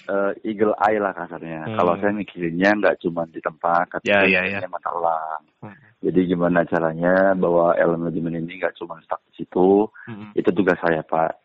eh, 0.08 0.32
eagle 0.48 0.72
eye 0.80 0.96
lah 0.96 1.12
kasarnya 1.12 1.68
Hmm. 1.68 1.76
kalau 1.76 1.94
saya 2.00 2.12
mikirinnya 2.12 2.70
nggak 2.80 2.96
cuma 3.04 3.28
di 3.28 3.40
tempat 3.40 3.88
tapi 3.92 4.08
Ya, 4.08 4.24
saya 4.24 4.28
ya, 4.28 4.40
mikirinnya 4.40 4.70
mata 4.72 4.90
uang 4.92 5.42
Hmm. 5.68 5.76
jadi 6.00 6.20
gimana 6.28 6.60
caranya 6.64 7.14
bahwa 7.36 7.76
elemen 7.76 8.08
manajemen 8.08 8.40
ini 8.40 8.56
nggak 8.60 8.76
cuma 8.80 8.96
stuck 9.04 9.20
di 9.32 9.44
situ 9.44 9.88
Mm-mm. 10.08 10.32
itu 10.32 10.48
tugas 10.52 10.76
saya 10.80 11.00
pak 11.04 11.40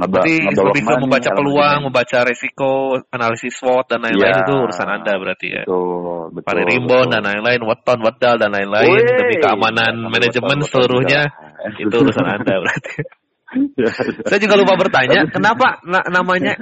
Ngeba- 0.00 0.24
Berarti 0.24 0.34
lebih 0.40 0.82
ke 0.88 0.94
membaca 0.96 1.30
peluang, 1.36 1.60
manajemen? 1.60 1.84
membaca 1.92 2.18
resiko, 2.24 2.72
analisis 3.12 3.52
SWOT 3.60 3.84
dan 3.92 4.00
lain-lain 4.00 4.32
Ya, 4.32 4.42
itu 4.48 4.52
urusan 4.56 4.88
anda 4.88 5.12
berarti 5.20 5.48
ya. 5.52 5.62
betul 5.68 6.32
betul 6.32 6.46
Pada 6.48 6.62
rimbon 6.64 7.06
dan 7.12 7.22
lain-lain, 7.28 7.60
weton, 7.68 7.98
wedal 8.00 8.34
dan 8.40 8.50
lain-lain 8.56 8.96
demi 8.96 9.36
keamanan 9.36 9.92
jangan 9.92 10.08
manajemen 10.08 10.56
lupa 10.56 10.68
seluruhnya 10.72 11.20
juga. 11.28 11.80
itu 11.84 11.94
urusan 12.00 12.26
anda 12.26 12.54
berarti. 12.64 12.94
Ya, 13.76 13.88
Saya 14.30 14.38
juga 14.40 14.54
lupa 14.56 14.74
bertanya, 14.80 15.20
kenapa 15.28 15.84
na- 15.84 16.08
namanya 16.08 16.56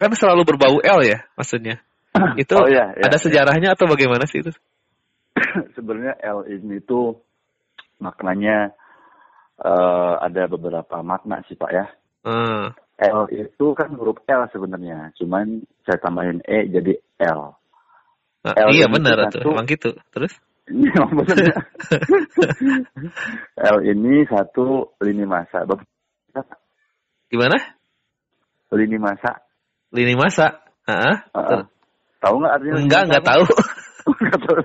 kan 0.00 0.10
selalu 0.16 0.48
berbau 0.48 0.80
L 0.80 1.00
ya 1.04 1.20
maksudnya? 1.36 1.84
Itu 2.40 2.54
Oh, 2.56 2.64
iya, 2.70 2.94
iya, 2.96 3.04
ada 3.04 3.18
iya. 3.18 3.22
sejarahnya 3.22 3.68
atau 3.76 3.84
bagaimana 3.90 4.24
sih 4.24 4.40
itu? 4.40 4.54
sebenarnya 5.76 6.16
L 6.22 6.46
ini 6.48 6.78
tuh 6.80 7.18
maknanya 8.00 8.72
eh, 9.60 10.14
ada 10.22 10.46
beberapa 10.48 11.02
makna 11.02 11.42
sih 11.44 11.58
pak 11.58 11.70
ya 11.74 11.86
Hmm. 12.24 12.72
L 12.94 13.20
itu 13.30 13.66
kan 13.76 13.92
huruf 13.94 14.16
L 14.24 14.42
sebenarnya 14.48 15.12
cuman 15.20 15.60
saya 15.84 16.00
tambahin 16.00 16.40
E 16.48 16.66
jadi 16.72 16.92
L 17.20 17.52
Nah, 18.44 18.52
L 18.60 18.76
iya 18.76 18.84
benar 18.92 19.28
satu- 19.28 19.40
tuh, 19.40 19.52
emang 19.56 19.64
gitu. 19.64 19.90
Terus? 20.12 20.32
ini 20.72 20.88
emang 20.92 21.12
bener 21.16 21.36
ya. 21.48 21.56
L 23.72 23.76
ini 23.84 24.24
satu 24.28 24.92
lini 25.00 25.24
masa 25.24 25.64
Gimana? 27.28 27.56
lini 28.74 28.98
masa 28.98 29.38
Lini 29.94 30.12
masa? 30.18 30.60
Heeh. 30.90 31.14
Heeh. 31.32 31.62
tahu 32.18 32.34
nggak 32.42 32.52
artinya 32.58 32.74
Enggak, 32.82 33.00
enggak 33.06 33.24
tahu. 33.24 33.44
Nggak 34.20 34.40
tahu. 34.44 34.60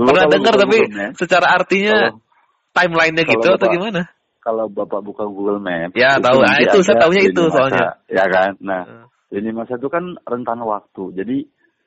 Belum 0.00 0.08
Pernah 0.10 0.26
dengar 0.32 0.54
tapi 0.58 0.78
belum, 0.82 0.90
ya. 0.96 1.08
secara 1.14 1.46
artinya 1.54 1.96
timelinenya 2.74 3.24
gitu 3.28 3.48
atau 3.54 3.68
gimana? 3.70 4.10
Kalau 4.40 4.66
bapak 4.72 5.04
buka 5.04 5.24
Google 5.28 5.60
Map, 5.60 5.92
Ya, 5.92 6.16
tahu. 6.16 6.40
Ah, 6.40 6.56
nanti 6.56 6.64
itu, 6.64 6.80
saya 6.80 7.06
lini 7.06 7.28
itu 7.28 7.42
masa, 7.44 7.54
soalnya. 7.56 7.88
Ya 8.08 8.24
kan. 8.26 8.50
Nah, 8.64 8.82
Heeh. 8.88 9.04
lini 9.36 9.50
masa 9.52 9.76
itu 9.76 9.88
kan 9.92 10.16
rentan 10.24 10.64
waktu. 10.64 11.12
Jadi 11.12 11.38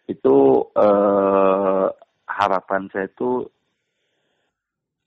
itu 0.05 0.35
eh, 0.77 1.85
harapan 2.29 2.81
saya 2.93 3.09
tuh 3.17 3.49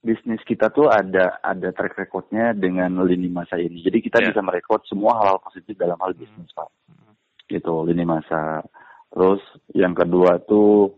bisnis 0.03 0.39
kita 0.47 0.71
tuh 0.71 0.87
ada 0.87 1.39
ada 1.43 1.71
track 1.75 1.97
recordnya 1.99 2.51
dengan 2.55 3.03
lini 3.03 3.27
masa 3.27 3.59
ini. 3.59 3.83
Jadi 3.83 3.97
kita 3.99 4.23
Ya. 4.23 4.31
bisa 4.31 4.39
merekod 4.43 4.83
semua 4.87 5.19
hal-hal 5.19 5.39
positif 5.43 5.75
dalam 5.75 5.97
hal 5.99 6.15
bisnis, 6.15 6.47
Pak. 6.55 6.69
Gitu, 7.47 7.73
lini 7.87 8.03
masa. 8.03 8.63
Terus 9.11 9.39
yang 9.71 9.95
kedua 9.95 10.39
tuh 10.43 10.91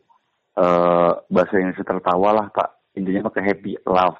eh 0.58 1.14
bahasa 1.30 1.54
Indonesia 1.62 1.86
tertawa 1.86 2.30
lah, 2.36 2.48
Pak. 2.50 2.98
Intinya 2.98 3.30
pakai 3.30 3.44
happy 3.54 3.78
love. 3.86 4.18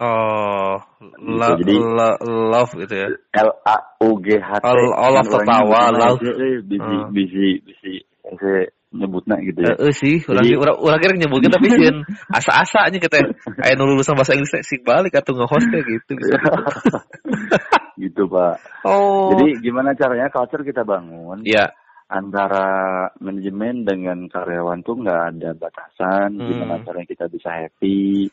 Oh, 0.00 0.80
Gitu, 0.96 1.28
lo- 1.28 1.56
jadi- 1.60 1.76
lo- 1.76 2.20
love 2.24 2.72
gitu 2.72 2.94
ya. 2.96 3.08
L 3.36 3.50
A 3.68 3.76
U 4.00 4.16
G 4.24 4.40
H 4.40 4.48
T. 4.58 4.64
All- 4.64 4.96
all 4.96 5.14
of 5.20 5.28
tertawa, 5.28 5.92
love. 5.92 6.20
eh, 6.24 6.64
bisi 6.64 6.80
Hmm. 6.80 7.12
bisi 7.12 7.46
bisi 7.60 7.92
saya 8.40 8.64
nyebutnya 8.90 9.36
gitu 9.44 9.60
ya. 9.60 9.76
Eh, 9.76 9.86
eh, 9.86 9.94
sih, 9.94 10.16
orang 10.24 10.44
Jadi- 10.44 10.56
orang 10.56 10.76
orang 10.80 10.98
kira 10.98 11.12
nyebutnya 11.20 11.50
tapi 11.52 11.66
sih 11.76 11.86
asa-asa 12.32 12.88
aja 12.88 12.96
kita. 12.96 13.16
Kayak 13.60 13.76
nu 13.76 13.84
lulusan 13.92 14.16
bahasa 14.16 14.32
Inggris 14.32 14.56
sih 14.64 14.80
balik 14.80 15.12
atau 15.14 15.36
nge-hostnya 15.36 15.84
gitu. 15.84 16.10
bisa. 16.16 16.32
gitu 18.00 18.22
Pak. 18.26 18.54
Oh. 18.88 19.36
Jadi 19.36 19.60
gimana 19.60 19.92
caranya 19.92 20.32
culture 20.32 20.64
kita 20.64 20.82
bangun 20.82 21.44
ya. 21.44 21.70
antara 22.10 23.06
manajemen 23.22 23.86
dengan 23.86 24.26
karyawan 24.26 24.82
tuh 24.82 24.98
nggak 24.98 25.20
ada 25.30 25.54
batasan. 25.54 26.34
Hmm. 26.34 26.42
Gimana 26.42 26.82
caranya 26.82 27.06
kita 27.06 27.30
bisa 27.30 27.54
happy, 27.54 28.26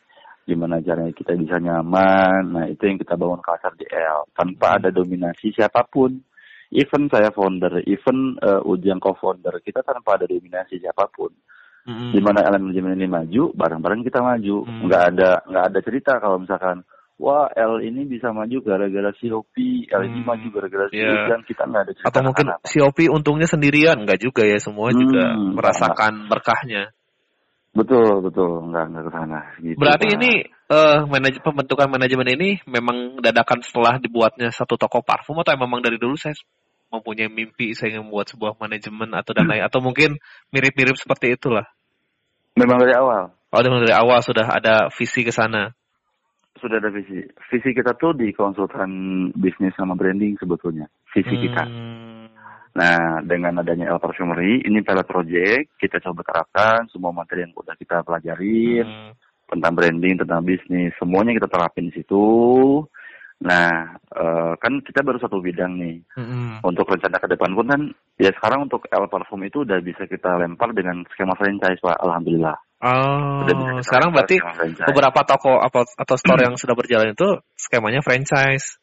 gimana 0.48 0.80
caranya 0.80 1.12
kita 1.12 1.36
bisa 1.36 1.60
nyaman. 1.60 2.56
Nah 2.56 2.64
itu 2.72 2.88
yang 2.88 2.96
kita 2.96 3.20
bangun 3.20 3.44
culture 3.44 3.76
di 3.76 3.84
L 3.92 4.24
tanpa 4.32 4.66
Hmm. 4.72 4.78
ada 4.80 4.88
dominasi 4.88 5.52
siapa 5.52 5.84
pun. 5.84 6.16
Even 6.72 7.08
saya 7.08 7.32
founder, 7.32 7.80
even 7.88 8.36
uh, 8.44 8.60
Ujang 8.64 9.00
co-founder, 9.00 9.56
kita 9.64 9.80
tanpa 9.80 10.16
ada 10.20 10.24
dominasi 10.28 10.80
siapa 10.80 11.04
pun. 11.12 11.32
Mm-mm. 11.88 12.12
di 12.12 12.20
mana 12.20 12.44
elemen 12.44 12.76
ini 13.00 13.08
maju, 13.08 13.48
bareng-bareng 13.56 14.04
kita 14.04 14.20
maju. 14.20 14.56
Hmm. 14.68 14.84
Nggak 14.84 15.02
ada 15.08 15.30
nggak 15.48 15.64
ada 15.72 15.78
cerita 15.80 16.12
kalau 16.20 16.36
misalkan 16.36 16.84
wah 17.16 17.48
L 17.56 17.80
ini 17.80 18.04
bisa 18.04 18.28
maju 18.28 18.60
gara-gara 18.60 19.08
COP, 19.16 19.56
L 19.88 20.02
ini 20.04 20.20
Hmm. 20.20 20.28
maju 20.28 20.46
gara-gara 20.52 20.84
si 20.92 21.00
Iya. 21.00 21.16
Ujang, 21.24 21.42
kita 21.48 21.64
nggak 21.64 21.82
ada 21.88 21.92
cerita. 21.96 22.08
Atau 22.12 22.20
mungkin 22.28 22.46
apa. 22.52 22.60
COP 22.68 22.98
untungnya 23.08 23.48
sendirian, 23.48 24.04
enggak 24.04 24.20
juga 24.20 24.44
ya 24.44 24.60
semua 24.60 24.92
Hmm, 24.92 25.00
juga 25.00 25.24
enggak, 25.32 25.54
merasakan 25.56 26.12
berkahnya. 26.28 26.82
Betul 27.78 28.26
betul 28.26 28.50
nggak 28.68 28.84
nggak 28.90 29.04
ke 29.06 29.12
sana. 29.14 29.40
Gitu, 29.62 29.78
Berarti 29.78 30.06
Pak. 30.10 30.14
ini 30.18 30.32
eh 30.68 30.98
manaj- 31.06 31.40
pembentukan 31.40 31.86
manajemen 31.86 32.28
ini 32.34 32.58
memang 32.66 33.22
dadakan 33.22 33.62
setelah 33.62 34.02
dibuatnya 34.02 34.50
satu 34.50 34.74
toko 34.74 35.00
parfum 35.06 35.38
atau 35.38 35.54
memang 35.54 35.78
dari 35.78 35.96
dulu 35.96 36.18
saya 36.18 36.34
mempunyai 36.90 37.30
mimpi 37.30 37.76
saya 37.78 37.94
ingin 37.94 38.08
membuat 38.08 38.32
sebuah 38.32 38.58
manajemen 38.58 39.14
atau 39.14 39.30
dan 39.32 39.46
lain 39.50 39.62
atau 39.62 39.78
mungkin 39.78 40.18
mirip-mirip 40.50 40.98
seperti 40.98 41.38
itulah. 41.38 41.64
memang 42.58 42.82
dari 42.82 42.92
awal 42.98 43.30
Oh, 43.48 43.64
memang 43.64 43.80
dari 43.80 43.96
awal 43.96 44.20
sudah 44.20 44.44
ada 44.44 44.92
visi 44.92 45.24
ke 45.24 45.32
sana. 45.32 45.72
sudah 46.60 46.76
ada 46.82 46.90
visi. 46.92 47.22
Visi 47.48 47.70
kita 47.72 47.96
tuh 47.96 48.12
di 48.12 48.28
konsultan 48.36 48.90
bisnis 49.32 49.72
sama 49.72 49.96
branding 49.96 50.36
sebetulnya. 50.36 50.84
Visi 51.16 51.32
kita. 51.38 51.64
Nah, 52.78 53.18
dengan 53.26 53.58
adanya 53.58 53.90
El 53.90 53.98
Perfumery, 53.98 54.62
ini 54.62 54.86
pilot 54.86 55.02
project, 55.02 55.74
kita 55.82 55.98
coba 55.98 56.22
terapkan 56.22 56.86
semua 56.94 57.10
materi 57.10 57.42
yang 57.42 57.52
udah 57.58 57.74
kita 57.74 58.06
pelajarin. 58.06 58.86
Hmm. 58.86 59.12
tentang 59.48 59.72
branding, 59.72 60.20
tentang 60.20 60.44
bisnis, 60.44 60.92
semuanya 61.00 61.32
kita 61.32 61.48
terapin 61.48 61.88
di 61.88 61.96
situ. 61.96 62.20
Nah, 63.38 63.96
eh, 63.96 64.52
kan 64.60 64.82
kita 64.84 65.00
baru 65.00 65.16
satu 65.22 65.40
bidang 65.40 65.72
nih. 65.78 66.04
Hmm. 66.18 66.60
Untuk 66.60 66.84
rencana 66.84 67.16
ke 67.16 67.32
depan 67.32 67.56
pun 67.56 67.64
kan, 67.64 67.82
ya 68.20 68.28
sekarang 68.36 68.68
untuk 68.68 68.84
L 68.92 69.08
Parfum 69.08 69.40
itu 69.48 69.64
udah 69.64 69.80
bisa 69.80 70.04
kita 70.04 70.36
lempar 70.36 70.76
dengan 70.76 71.00
skema 71.14 71.32
franchise, 71.32 71.80
Pak. 71.80 71.96
Alhamdulillah. 71.96 72.60
Oh, 72.78 73.42
sekarang 73.82 74.14
berarti 74.14 74.38
beberapa 74.86 75.26
toko 75.26 75.58
apa 75.58 75.82
atau 75.98 76.14
store 76.14 76.46
yang 76.46 76.54
sudah 76.54 76.78
berjalan 76.78 77.10
itu 77.10 77.42
skemanya 77.58 78.04
franchise. 78.06 78.78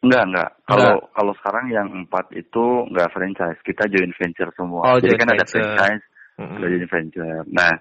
Enggak, 0.00 0.24
enggak. 0.32 0.50
Kalau 0.64 0.92
kalau 1.12 1.32
sekarang 1.36 1.64
yang 1.68 1.88
empat 1.92 2.32
itu 2.32 2.88
enggak 2.88 3.12
franchise, 3.12 3.60
kita 3.60 3.84
joint 3.92 4.16
venture 4.16 4.48
semua. 4.56 4.82
Oh, 4.88 4.96
Jadi 4.96 5.16
kan 5.20 5.28
ada 5.28 5.44
franchise, 5.44 6.04
Mm-mm. 6.40 6.56
ada 6.56 6.66
joint 6.72 6.88
venture. 6.88 7.44
Nah, 7.52 7.72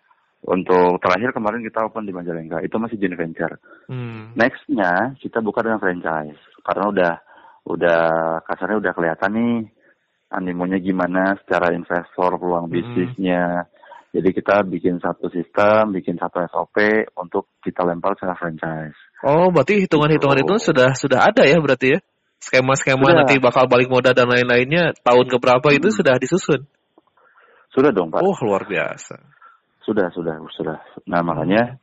untuk 0.43 0.99
terakhir 0.99 1.31
kemarin 1.31 1.63
kita 1.63 1.79
open 1.87 2.03
di 2.03 2.11
Majalengka, 2.11 2.59
itu 2.59 2.75
masih 2.75 2.99
joint 2.99 3.15
venture. 3.15 3.55
Hmm. 3.87 4.35
Nextnya 4.35 5.15
kita 5.23 5.39
buka 5.39 5.63
dengan 5.63 5.79
franchise 5.79 6.39
karena 6.59 6.85
udah 6.91 7.13
udah 7.71 8.01
kasarnya 8.43 8.83
udah 8.83 8.93
kelihatan 8.95 9.31
nih 9.35 9.57
animonya 10.29 10.77
gimana 10.83 11.39
secara 11.39 11.71
investor 11.71 12.35
peluang 12.35 12.67
Mm-mm. 12.67 12.75
bisnisnya. 12.75 13.63
Jadi 14.09 14.29
kita 14.33 14.65
bikin 14.65 14.97
satu 14.97 15.29
sistem, 15.29 15.93
bikin 15.93 16.17
satu 16.17 16.41
SOP 16.49 16.81
untuk 17.13 17.45
kita 17.61 17.85
lempar 17.85 18.17
secara 18.17 18.33
franchise. 18.33 18.97
Oh, 19.21 19.53
berarti 19.53 19.85
hitungan-hitungan 19.85 20.41
itu 20.41 20.55
Gitu. 20.57 20.65
sudah 20.73 20.89
sudah 20.97 21.19
ada 21.29 21.45
ya 21.45 21.61
berarti 21.61 21.93
ya? 21.93 21.99
Skema-skema 22.39 23.03
Sudah. 23.05 23.17
nanti 23.21 23.35
bakal 23.37 23.67
balik 23.69 23.91
modal 23.91 24.15
dan 24.15 24.25
lain-lainnya 24.31 24.95
tahun 25.05 25.27
keberapa 25.29 25.69
itu 25.75 25.91
Hmm. 25.91 25.97
sudah 26.01 26.15
disusun. 26.17 26.65
Sudah 27.69 27.91
dong 27.93 28.09
Pak. 28.09 28.23
Oh, 28.25 28.33
luar 28.41 28.65
biasa. 28.65 29.19
Sudah, 29.85 30.09
sudah, 30.09 30.41
sudah. 30.57 30.77
Nah 31.05 31.21
makanya 31.21 31.77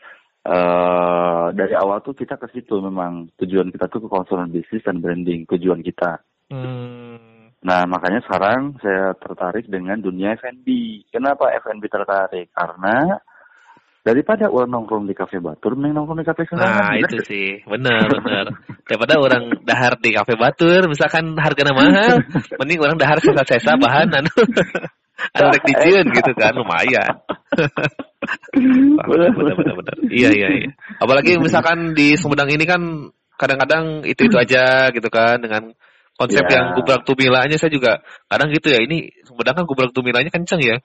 eh 0.47 1.47
dari 1.55 1.75
awal 1.75 2.03
tuh 2.03 2.15
kita 2.15 2.39
ke 2.39 2.51
situ 2.51 2.79
memang 2.81 3.31
tujuan 3.39 3.71
kita 3.71 3.87
tuh 3.87 4.03
ke 4.03 4.09
konsumen 4.11 4.51
bisnis 4.51 4.83
dan 4.83 4.99
branding 4.99 5.47
tujuan 5.47 5.83
kita. 5.85 6.23
Hmm. 6.51 7.36
Nah, 7.65 7.89
makanya 7.89 8.21
sekarang 8.29 8.77
saya 8.85 9.17
tertarik 9.17 9.65
dengan 9.67 9.97
dunia 10.03 10.37
F&B. 10.37 10.67
Kenapa 11.09 11.51
F&B 11.57 11.89
tertarik? 11.89 12.53
Karena 12.53 13.17
daripada 14.07 14.47
orang 14.47 14.71
nongkrong 14.71 15.09
di 15.09 15.17
kafe 15.19 15.43
Batur, 15.43 15.75
mending 15.75 15.99
nongkrong 15.99 16.21
di 16.23 16.27
kafe 16.29 16.47
Nah, 16.53 16.63
Senangan. 16.63 16.93
bener 16.95 17.11
itu 17.11 17.19
sih. 17.27 17.49
Benar, 17.67 18.07
benar. 18.23 18.47
Daripada 18.87 19.15
orang 19.19 19.45
dahar 19.67 19.99
di 19.99 20.15
kafe 20.15 20.39
batur, 20.39 20.87
misalkan 20.87 21.35
harganya 21.43 21.75
mahal, 21.75 22.23
mending 22.63 22.79
orang 22.79 22.99
dahar 23.03 23.19
sesa-sesa 23.19 23.75
bahan 23.75 24.15
anu. 24.15 24.31
Anu 25.35 25.49
rek 25.49 25.65
dijieun 25.65 26.07
gitu 26.13 26.33
kan, 26.39 26.55
lumayan. 26.55 27.19
benar, 29.11 29.33
benar, 29.35 29.75
benar. 29.75 29.97
Iya, 30.07 30.31
iya, 30.31 30.49
iya. 30.55 30.71
Apalagi 31.03 31.41
misalkan 31.43 31.97
di 31.99 32.15
Sumedang 32.15 32.53
ini 32.53 32.63
kan 32.63 33.11
kadang-kadang 33.41 34.07
itu-itu 34.07 34.37
aja 34.39 34.93
gitu 34.93 35.09
kan 35.11 35.41
dengan 35.43 35.75
konsep 36.17 36.45
Ya. 36.49 36.53
yang 36.61 36.67
gubrak 36.77 37.05
tumilanya 37.05 37.57
saya 37.61 37.69
juga 37.73 38.01
kadang 38.29 38.49
gitu 38.53 38.73
ya 38.73 38.81
ini 38.81 39.13
Sumedang 39.29 39.55
kan 39.57 39.65
gubrak 39.69 39.93
tumilanya 39.93 40.33
kenceng 40.33 40.61
ya. 40.65 40.77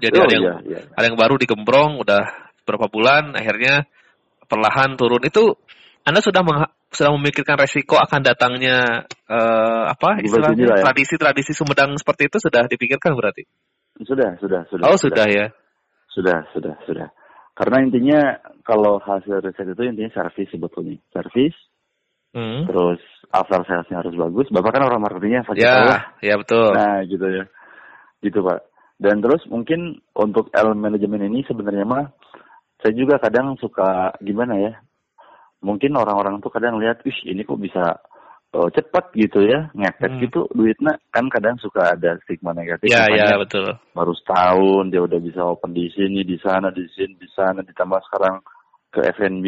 Jadi 0.00 0.16
Oh, 0.16 0.24
ada 0.24 0.32
yang 0.32 0.44
iya, 0.44 0.54
iya. 0.64 0.80
ada 0.96 1.04
yang 1.12 1.16
baru 1.20 1.36
digembrong 1.36 2.00
udah 2.00 2.24
berapa 2.64 2.88
bulan 2.88 3.36
akhirnya 3.36 3.84
perlahan 4.48 4.96
turun 4.96 5.20
itu 5.24 5.56
anda 6.08 6.24
sudah 6.24 6.40
mengha- 6.40 6.72
sudah 6.88 7.12
memikirkan 7.16 7.60
resiko 7.60 8.00
akan 8.00 8.20
datangnya 8.24 9.04
eh, 9.28 9.82
apa 9.92 10.24
istilahnya 10.24 10.72
ya? 10.72 10.82
tradisi-tradisi 10.84 11.52
Sumedang 11.52 11.92
seperti 12.00 12.32
itu 12.32 12.36
sudah 12.40 12.64
dipikirkan 12.66 13.12
berarti 13.12 13.44
Sudah, 14.00 14.32
sudah, 14.40 14.64
sudah. 14.72 14.84
oh 14.88 14.96
sudah 14.96 15.26
ya 15.28 15.46
Sudah, 16.10 16.42
sudah, 16.50 16.74
sudah. 16.88 17.08
Karena 17.54 17.84
intinya 17.86 18.20
kalau 18.66 18.98
hasil 18.98 19.44
riset 19.44 19.68
itu 19.68 19.82
intinya 19.86 20.10
service 20.10 20.50
sebetulnya. 20.50 20.96
Service, 21.14 21.54
Hmm. 22.30 22.62
terus 22.62 23.02
after 23.34 23.58
salesnya 23.66 24.06
harus 24.06 24.14
bagus. 24.14 24.46
Bapak 24.54 24.78
kan 24.78 24.86
orang 24.86 25.02
marketingnya 25.02 25.42
pasti 25.42 25.66
tahu 25.66 25.82
lah. 25.90 26.02
ya 26.22 26.30
ya 26.30 26.34
betul 26.38 26.70
Nah, 26.74 27.02
gitu 27.02 27.26
ya. 27.26 27.44
Gitu, 28.22 28.38
Pak. 28.38 28.60
Dan 29.00 29.18
terus 29.18 29.42
mungkin 29.48 29.98
untuk 30.12 30.52
L 30.52 30.76
manajemen 30.76 31.24
ini 31.24 31.40
sebenarnya 31.42 31.88
mah 31.88 32.06
saya 32.78 32.92
juga 32.94 33.16
kadang 33.18 33.56
suka 33.56 34.12
gimana 34.20 34.54
ya? 34.60 34.72
Mungkin 35.60 35.92
orang-orang 35.92 36.40
tuh 36.40 36.48
kadang 36.52 36.76
lihat, 36.80 37.00
"Wih, 37.02 37.16
ini 37.26 37.42
kok 37.44 37.60
bisa 37.60 37.96
eh, 38.50 38.68
cepat 38.74 39.14
gitu 39.14 39.46
ya, 39.46 39.70
ngepet 39.72 40.10
Hmm. 40.10 40.20
gitu 40.20 40.40
duitnya." 40.52 40.98
Kan 41.14 41.30
kadang 41.30 41.54
suka 41.58 41.94
ada 41.94 42.18
stigma 42.22 42.50
negatif. 42.52 42.90
ya 42.90 43.06
Makanya 43.06 43.26
ya 43.26 43.36
betul 43.38 43.66
baru 43.94 44.12
setahun 44.16 44.84
dia 44.90 45.00
udah 45.02 45.18
bisa 45.18 45.40
open 45.44 45.70
di 45.72 45.86
sini, 45.90 46.22
di 46.22 46.36
sana, 46.38 46.68
di 46.70 46.82
sini, 46.92 47.14
di 47.14 47.28
sana, 47.30 47.62
ditambah 47.62 48.00
sekarang 48.10 48.42
ke 48.90 49.00
F&B. 49.16 49.46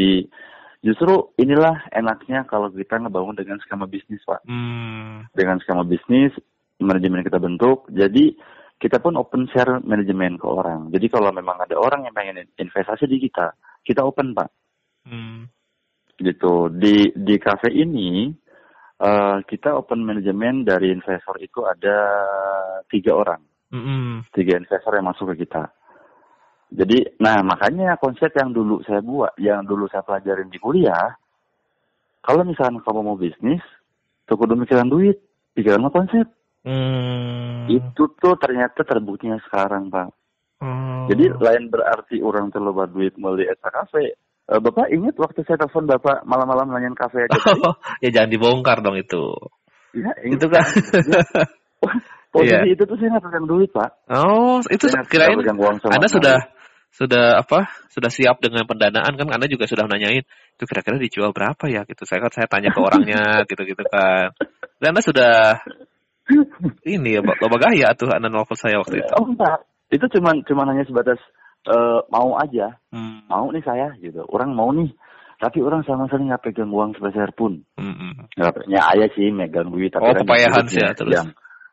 Justru 0.82 1.30
inilah 1.38 1.86
enaknya 1.94 2.42
kalau 2.50 2.66
kita 2.66 2.98
ngebangun 2.98 3.38
dengan 3.38 3.62
skema 3.62 3.86
bisnis, 3.86 4.18
Pak 4.26 4.42
hmm. 4.50 5.30
dengan 5.30 5.62
skema 5.62 5.86
bisnis 5.86 6.34
manajemen 6.82 7.22
kita 7.22 7.38
bentuk 7.38 7.86
jadi 7.88 8.34
kita 8.82 8.98
pun 8.98 9.14
open 9.14 9.46
share 9.54 9.78
manajemen 9.86 10.36
ke 10.36 10.46
orang 10.46 10.90
jadi 10.90 11.06
kalau 11.06 11.30
memang 11.30 11.62
ada 11.62 11.78
orang 11.78 12.04
yang 12.04 12.14
pengen 12.14 12.42
investasi 12.58 13.06
di 13.06 13.22
kita 13.22 13.54
kita 13.86 14.02
open 14.02 14.34
pak 14.34 14.50
Hmm. 15.02 15.50
gitu 16.14 16.70
di 16.70 17.10
di 17.10 17.34
cafe 17.42 17.74
ini 17.74 18.30
eh, 19.02 19.38
kita 19.42 19.74
open 19.74 19.98
manajemen 20.06 20.62
dari 20.62 20.94
investor 20.94 21.42
itu 21.42 21.66
ada 21.66 21.98
tiga 22.86 23.18
orang 23.18 23.42
Mm-mm. 23.74 24.22
tiga 24.30 24.62
investor 24.62 24.94
yang 24.94 25.10
masuk 25.10 25.34
ke 25.34 25.42
kita 25.42 25.74
jadi 26.72 27.16
nah 27.20 27.44
makanya 27.44 28.00
konsep 28.00 28.32
yang 28.32 28.56
dulu 28.56 28.80
saya 28.84 29.04
buat 29.04 29.36
yang 29.36 29.68
dulu 29.68 29.86
saya 29.92 30.00
pelajarin 30.02 30.48
di 30.48 30.56
kuliah 30.56 31.20
kalau 32.22 32.46
misalkan 32.46 32.78
kamu 32.86 33.00
mau 33.02 33.18
bisnis, 33.18 33.58
tuh 34.30 34.38
kudu 34.38 34.54
mikiran 34.54 34.86
duit, 34.86 35.18
pikiran 35.58 35.82
mah 35.82 35.90
konsep. 35.90 36.30
Hmm. 36.62 37.66
Itu 37.66 38.14
tuh 38.14 38.38
ternyata 38.38 38.86
terbuktinya 38.86 39.42
sekarang, 39.50 39.90
Pak. 39.90 40.08
Oh. 40.62 41.10
Jadi 41.10 41.34
lain 41.34 41.66
berarti 41.66 42.22
orang 42.22 42.54
terlalu 42.54 42.86
duit 42.94 43.18
melalui 43.18 43.50
Eta 43.50 43.66
Cafe. 43.74 44.14
Eh, 44.46 44.60
Bapak 44.62 44.86
ingat 44.94 45.18
waktu 45.18 45.42
saya 45.42 45.58
telepon 45.58 45.90
Bapak 45.90 46.22
malam-malam 46.22 46.70
nanyain 46.70 46.98
kafe 46.98 47.26
aja 47.26 47.38
ya 48.02 48.10
jangan 48.10 48.30
dibongkar 48.30 48.82
dong 48.82 48.98
itu. 48.98 49.34
Ya, 49.94 50.14
Itu 50.22 50.46
kan. 50.46 50.62
Posisi 52.32 52.54
Iya. 52.64 52.74
itu 52.74 52.82
tuh 52.88 52.96
saya 52.96 53.18
nggak 53.18 53.24
pegang 53.28 53.46
duit, 53.50 53.70
Pak. 53.74 53.90
Oh, 54.08 54.62
itu 54.72 54.88
Saya 54.88 55.04
kirain 55.04 55.36
Anda 55.36 56.08
sudah 56.08 56.38
sudah 56.92 57.40
apa? 57.40 57.72
Sudah 57.88 58.12
siap 58.12 58.38
dengan 58.44 58.68
pendanaan 58.68 59.16
kan? 59.16 59.26
Anda 59.32 59.48
juga 59.48 59.64
sudah 59.64 59.88
nanyain 59.88 60.22
itu 60.28 60.64
kira-kira 60.68 61.00
dijual 61.00 61.32
berapa 61.32 61.64
ya 61.72 61.88
gitu. 61.88 62.04
Saya 62.04 62.28
kan 62.28 62.32
saya 62.32 62.46
tanya 62.46 62.68
ke 62.68 62.80
orangnya 62.84 63.22
gitu-gitu 63.48 63.80
kan. 63.88 64.36
Dan 64.76 64.92
Anda 64.92 65.02
sudah 65.02 65.34
ini 66.86 67.18
ya, 67.18 67.20
Bapak 67.24 67.58
Gaya 67.58 67.96
tuh 67.96 68.12
Anda 68.12 68.28
nelfon 68.28 68.56
saya 68.60 68.78
waktu 68.78 69.02
itu. 69.02 69.12
Oh 69.16 69.26
enggak, 69.26 69.64
itu 69.90 70.04
cuman 70.18 70.44
cuman 70.46 70.66
hanya 70.76 70.84
sebatas 70.86 71.18
eh, 71.66 72.00
mau 72.12 72.36
aja, 72.38 72.76
Hmm. 72.92 73.24
mau 73.26 73.48
nih 73.48 73.64
saya 73.64 73.96
gitu. 73.98 74.22
Orang 74.28 74.52
mau 74.52 74.68
nih, 74.70 74.92
tapi 75.40 75.64
orang 75.64 75.82
sama 75.88 76.06
sekali 76.06 76.28
nggak 76.28 76.44
pegang 76.44 76.70
uang 76.70 76.92
sepeser 76.98 77.32
pun. 77.32 77.64
Hmm, 77.80 77.96
hmm. 77.96 78.14
Ya 78.68 78.84
ayah 78.94 79.08
sih 79.16 79.32
megang 79.32 79.72
duit, 79.72 79.90
tapi 79.90 80.06
Oh, 80.06 80.14
kan 80.14 80.22
kepayahan 80.28 80.64
sih 80.68 80.78
ya, 80.82 80.92
terus. 80.92 81.14
Yang 81.16 81.28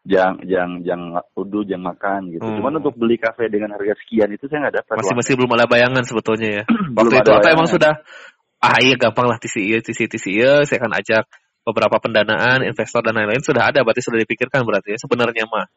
yang 0.07 0.39
yang 0.47 0.79
yang 0.88 1.01
udah 1.35 1.63
yang 1.67 1.83
makan 1.83 2.31
gitu. 2.31 2.45
Hmm. 2.45 2.57
Cuman 2.62 2.79
untuk 2.79 2.95
beli 2.95 3.19
kafe 3.19 3.51
dengan 3.51 3.75
harga 3.75 3.99
sekian 3.99 4.31
itu 4.31 4.47
saya 4.47 4.67
nggak 4.67 4.83
dapat. 4.83 4.95
Masih 5.03 5.15
masih 5.15 5.33
belum 5.35 5.51
ada 5.59 5.67
bayangan 5.67 6.03
sebetulnya 6.07 6.49
ya. 6.49 6.63
Waktu 6.97 7.15
itu 7.19 7.31
atau 7.35 7.49
emang 7.51 7.67
sudah 7.67 7.93
ah 8.59 8.77
iya 8.83 8.95
gampang 8.99 9.27
lah 9.27 9.39
TCI 9.39 9.75
iya, 9.75 9.77
TCI 9.79 10.07
TCI 10.12 10.31
iya, 10.35 10.53
saya 10.67 10.83
akan 10.83 10.93
ajak 10.99 11.23
beberapa 11.63 12.01
pendanaan, 12.01 12.65
investor 12.65 13.03
dan 13.03 13.15
lain-lain 13.15 13.43
sudah 13.43 13.69
ada 13.69 13.83
berarti 13.83 14.01
sudah 14.01 14.19
dipikirkan 14.23 14.63
berarti 14.63 14.95
ya 14.95 14.99
sebenarnya 14.99 15.45
mah. 15.47 15.67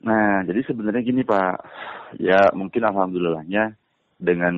Nah, 0.00 0.40
jadi 0.48 0.60
sebenarnya 0.64 1.02
gini 1.04 1.22
Pak, 1.28 1.54
ya 2.20 2.52
mungkin 2.56 2.82
alhamdulillahnya 2.88 3.76
dengan 4.16 4.54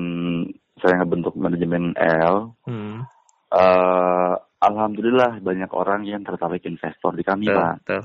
saya 0.79 1.03
ngebentuk 1.03 1.35
manajemen 1.35 1.95
L, 1.99 2.55
Hmm. 2.63 3.03
eh 3.51 4.33
alhamdulillah 4.63 5.43
banyak 5.43 5.71
orang 5.75 6.07
yang 6.07 6.23
tertarik 6.23 6.63
investor 6.63 7.11
di 7.15 7.23
kami 7.27 7.51
Pak, 7.51 7.83
betul. 7.83 8.03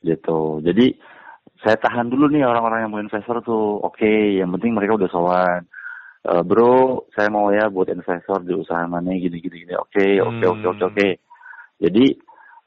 Gitu. 0.00 0.60
Jadi 0.64 0.96
saya 1.60 1.76
tahan 1.76 2.08
dulu 2.08 2.32
nih 2.32 2.44
orang-orang 2.44 2.84
yang 2.84 2.90
mau 2.92 3.02
investor 3.04 3.44
tuh, 3.44 3.84
oke, 3.84 4.40
yang 4.40 4.48
penting 4.56 4.72
mereka 4.72 4.96
udah 4.96 5.10
sowan. 5.12 5.62
Eh, 6.20 6.42
bro, 6.44 7.08
saya 7.16 7.32
mau 7.32 7.48
ya 7.48 7.72
buat 7.72 7.88
investor 7.88 8.44
di 8.44 8.52
usaha 8.52 8.84
mana 8.84 9.12
gini 9.16 9.40
gini 9.40 9.64
gini. 9.64 9.74
Oke, 9.76 10.20
oke, 10.20 10.44
oke, 10.44 10.66
oke, 10.76 10.84
Hmm. 10.84 10.90
oke. 10.92 11.08
Jadi 11.80 12.06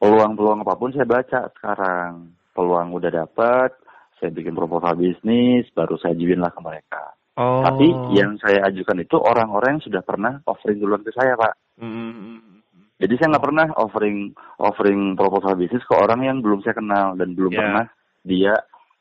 peluang-peluang 0.02 0.66
apa 0.66 0.74
pun 0.78 0.90
saya 0.94 1.06
baca 1.06 1.50
sekarang. 1.58 2.34
Peluang 2.54 2.94
udah 2.94 3.10
dapat, 3.10 3.74
saya 4.22 4.30
bikin 4.30 4.54
proposal 4.54 4.94
bisnis, 4.94 5.70
baru 5.74 5.98
saya 5.98 6.14
ajuin 6.14 6.42
lah 6.42 6.54
ke 6.54 6.62
mereka. 6.62 7.04
Oh. 7.34 7.66
Tapi 7.66 8.14
yang 8.14 8.38
saya 8.38 8.62
ajukan 8.70 9.02
itu 9.02 9.18
orang-orang 9.18 9.78
yang 9.78 9.86
sudah 9.90 10.06
pernah 10.06 10.38
offering 10.46 10.78
duluan 10.78 11.02
ke 11.02 11.10
saya, 11.18 11.34
Pak. 11.34 11.82
Hmm. 11.82 12.53
Jadi 13.02 13.14
saya 13.18 13.28
nggak 13.36 13.46
pernah 13.46 13.68
offering 13.78 14.18
offering 14.58 15.02
proposal 15.18 15.58
bisnis 15.58 15.84
ke 15.84 15.94
orang 15.98 16.22
yang 16.24 16.38
belum 16.40 16.62
saya 16.62 16.78
kenal 16.78 17.18
dan 17.18 17.34
belum 17.34 17.52
Ya. 17.52 17.60
pernah 17.60 17.86
dia 18.24 18.54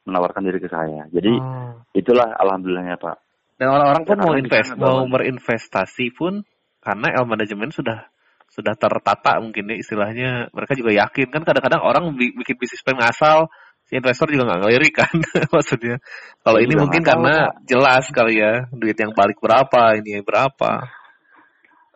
menawarkan 0.03 0.43
diri 0.43 0.59
ke 0.59 0.67
saya. 0.67 1.07
Jadi 1.13 1.33
Oh. 1.39 1.79
itulah 1.95 2.35
alhamdulillahnya, 2.35 2.99
Pak. 2.99 3.17
Dan 3.61 3.69
orang-orang 3.71 4.03
pun 4.03 4.17
Karena 4.19 4.25
mau 4.27 4.35
invest, 4.35 4.71
mau 4.75 4.99
berinvestasi 5.07 6.07
pun 6.19 6.43
karena 6.83 7.15
L 7.15 7.31
manajemen 7.31 7.71
sudah 7.71 8.11
sudah 8.51 8.75
tertata 8.77 9.39
mungkin 9.41 9.71
ya 9.71 9.77
istilahnya 9.81 10.31
mereka 10.53 10.77
juga 10.77 10.93
yakin 10.93 11.31
kan 11.33 11.41
kadang-kadang 11.41 11.81
orang 11.81 12.13
bi- 12.13 12.35
bikin 12.37 12.59
bisnis 12.61 12.85
plan 12.85 13.01
ngasal 13.01 13.49
si 13.89 13.97
investor 13.97 14.29
juga 14.29 14.45
nggak 14.45 14.61
ngelirik 14.61 14.93
kan 14.93 15.09
maksudnya 15.55 15.97
kalau 16.45 16.61
ini 16.61 16.77
juga 16.77 16.85
mungkin 16.85 17.01
nggak 17.01 17.17
tahu, 17.17 17.25
karena 17.25 17.37
jelas 17.65 18.05
kali 18.13 18.35
ya 18.45 18.53
duit 18.77 18.99
yang 19.01 19.17
balik 19.17 19.41
berapa 19.41 19.97
ini 19.97 20.21
yang 20.21 20.27
berapa 20.27 20.85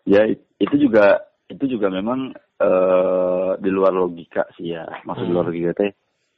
Ya 0.08 0.22
it- 0.24 0.48
itu 0.56 0.88
juga 0.88 1.26
itu 1.46 1.64
juga 1.78 1.86
memang 1.88 2.34
eh 2.34 3.52
di 3.62 3.70
luar 3.70 3.94
logika 3.94 4.46
sih 4.58 4.74
ya. 4.74 4.84
Maksud 5.06 5.24
di 5.26 5.32
luar 5.32 5.46
Hmm. 5.46 5.52
logika 5.54 5.72
teh 5.76 5.90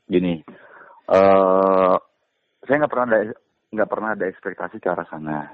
gini. 0.09 0.41
eh 1.09 1.97
saya 2.69 2.77
nggak 2.85 2.93
pernah 2.93 3.07
ada 3.09 3.19
nggak 3.73 3.89
pernah 3.89 4.11
ada 4.13 4.25
ekspektasi 4.29 4.77
ke 4.77 4.89
arah 4.93 5.09
sana. 5.09 5.49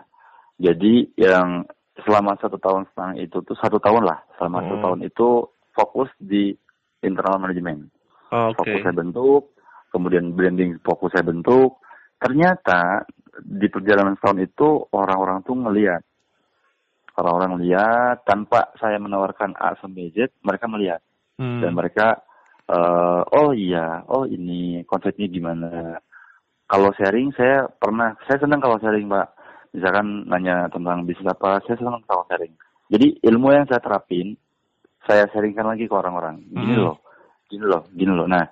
Jadi 0.58 1.14
yang 1.18 1.62
selama 2.02 2.34
satu 2.42 2.58
tahun 2.58 2.90
setengah 2.90 3.14
itu 3.22 3.38
tuh 3.46 3.54
satu 3.58 3.78
tahun 3.78 4.02
lah 4.02 4.18
selama 4.38 4.66
satu 4.66 4.76
Hmm. 4.78 4.84
tahun 4.84 5.00
itu 5.06 5.28
fokus 5.74 6.10
di 6.18 6.54
internal 7.02 7.38
manajemen. 7.38 7.86
oke 8.34 8.58
Fokus 8.58 8.82
saya 8.82 8.94
bentuk, 8.96 9.54
kemudian 9.94 10.34
branding 10.34 10.78
fokus 10.82 11.14
saya 11.14 11.22
bentuk. 11.22 11.78
Ternyata 12.18 13.04
di 13.42 13.66
perjalanan 13.70 14.14
setahun 14.18 14.40
itu 14.42 14.68
orang-orang 14.94 15.42
tuh 15.46 15.54
ngelihat 15.58 16.02
orang-orang 17.18 17.62
lihat 17.62 18.26
tanpa 18.26 18.74
saya 18.78 18.98
menawarkan 18.98 19.54
A 19.58 19.78
sampai 19.78 20.10
Z, 20.14 20.34
mereka 20.42 20.66
melihat 20.66 21.00
Hmm. 21.34 21.58
dan 21.58 21.74
mereka 21.74 22.22
eh, 22.64 23.22
oh 23.34 23.50
iya, 23.52 24.06
oh 24.08 24.24
ini 24.24 24.86
konsepnya 24.86 25.28
gimana. 25.28 25.98
Kalau 26.64 26.94
sharing 26.96 27.34
saya 27.36 27.68
pernah, 27.68 28.16
saya 28.24 28.40
senang 28.40 28.62
kalau 28.62 28.80
sharing 28.80 29.04
pak. 29.10 29.36
Misalkan 29.74 30.24
nanya 30.30 30.70
tentang 30.70 31.02
bisnis 31.04 31.26
apa, 31.28 31.60
saya 31.66 31.76
senang 31.76 32.00
kalau 32.06 32.24
sharing. 32.30 32.54
Jadi 32.88 33.18
ilmu 33.26 33.50
yang 33.52 33.66
saya 33.66 33.82
terapin, 33.82 34.38
saya 35.04 35.26
sharingkan 35.28 35.66
lagi 35.66 35.84
ke 35.84 35.92
orang-orang. 35.92 36.40
Gini 36.46 36.78
Hmm. 36.78 36.84
loh, 36.88 36.96
gini 37.50 37.64
loh, 37.66 37.82
gini 37.92 38.12
loh. 38.14 38.24
Nah, 38.30 38.46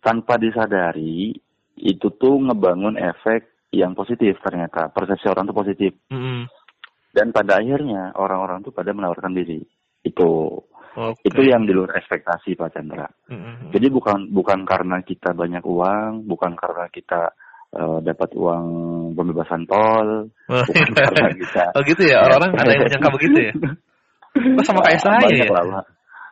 tanpa 0.00 0.38
disadari 0.40 1.34
itu 1.76 2.08
tuh 2.16 2.38
ngebangun 2.38 2.96
efek 2.96 3.68
yang 3.74 3.92
positif 3.92 4.40
ternyata. 4.40 4.88
Persepsi 4.88 5.28
orang 5.28 5.44
tuh 5.50 5.58
positif. 5.58 5.92
Hmm. 6.08 6.48
Dan 7.12 7.32
pada 7.32 7.58
akhirnya 7.58 8.12
orang-orang 8.14 8.62
tuh 8.62 8.72
pada 8.72 8.92
menawarkan 8.92 9.32
diri. 9.32 9.60
Itu 10.04 10.60
Oke. 10.98 11.20
itu 11.26 11.40
yang 11.46 11.64
di 11.64 11.72
luar 11.72 11.96
ekspektasi 11.98 12.58
Pak 12.58 12.74
Chandra. 12.74 13.08
Hmm. 13.30 13.70
Jadi 13.70 13.86
bukan 13.90 14.32
bukan 14.32 14.66
karena 14.66 15.00
kita 15.02 15.32
banyak 15.32 15.62
uang, 15.62 16.26
bukan 16.26 16.52
karena 16.58 16.86
kita 16.90 17.32
eh, 17.74 17.98
dapat 18.02 18.30
uang 18.34 18.66
pembebasan 19.14 19.66
tol, 19.68 20.30
bukan 20.48 20.92
karena 20.94 21.30
kita 21.34 21.64
oh 21.74 21.82
gitu 21.84 22.02
ya 22.08 22.24
orang-orang 22.24 22.50
ada 22.56 22.70
yang 22.72 22.82
menyangka 22.86 23.10
begitu 23.14 23.38
ya 23.50 23.54
Oh, 24.38 24.62
sama 24.62 24.80
kayak 24.86 25.00
saya 25.02 25.18
Banyak 25.24 25.48
ya? 25.50 25.62
lah. 25.66 25.84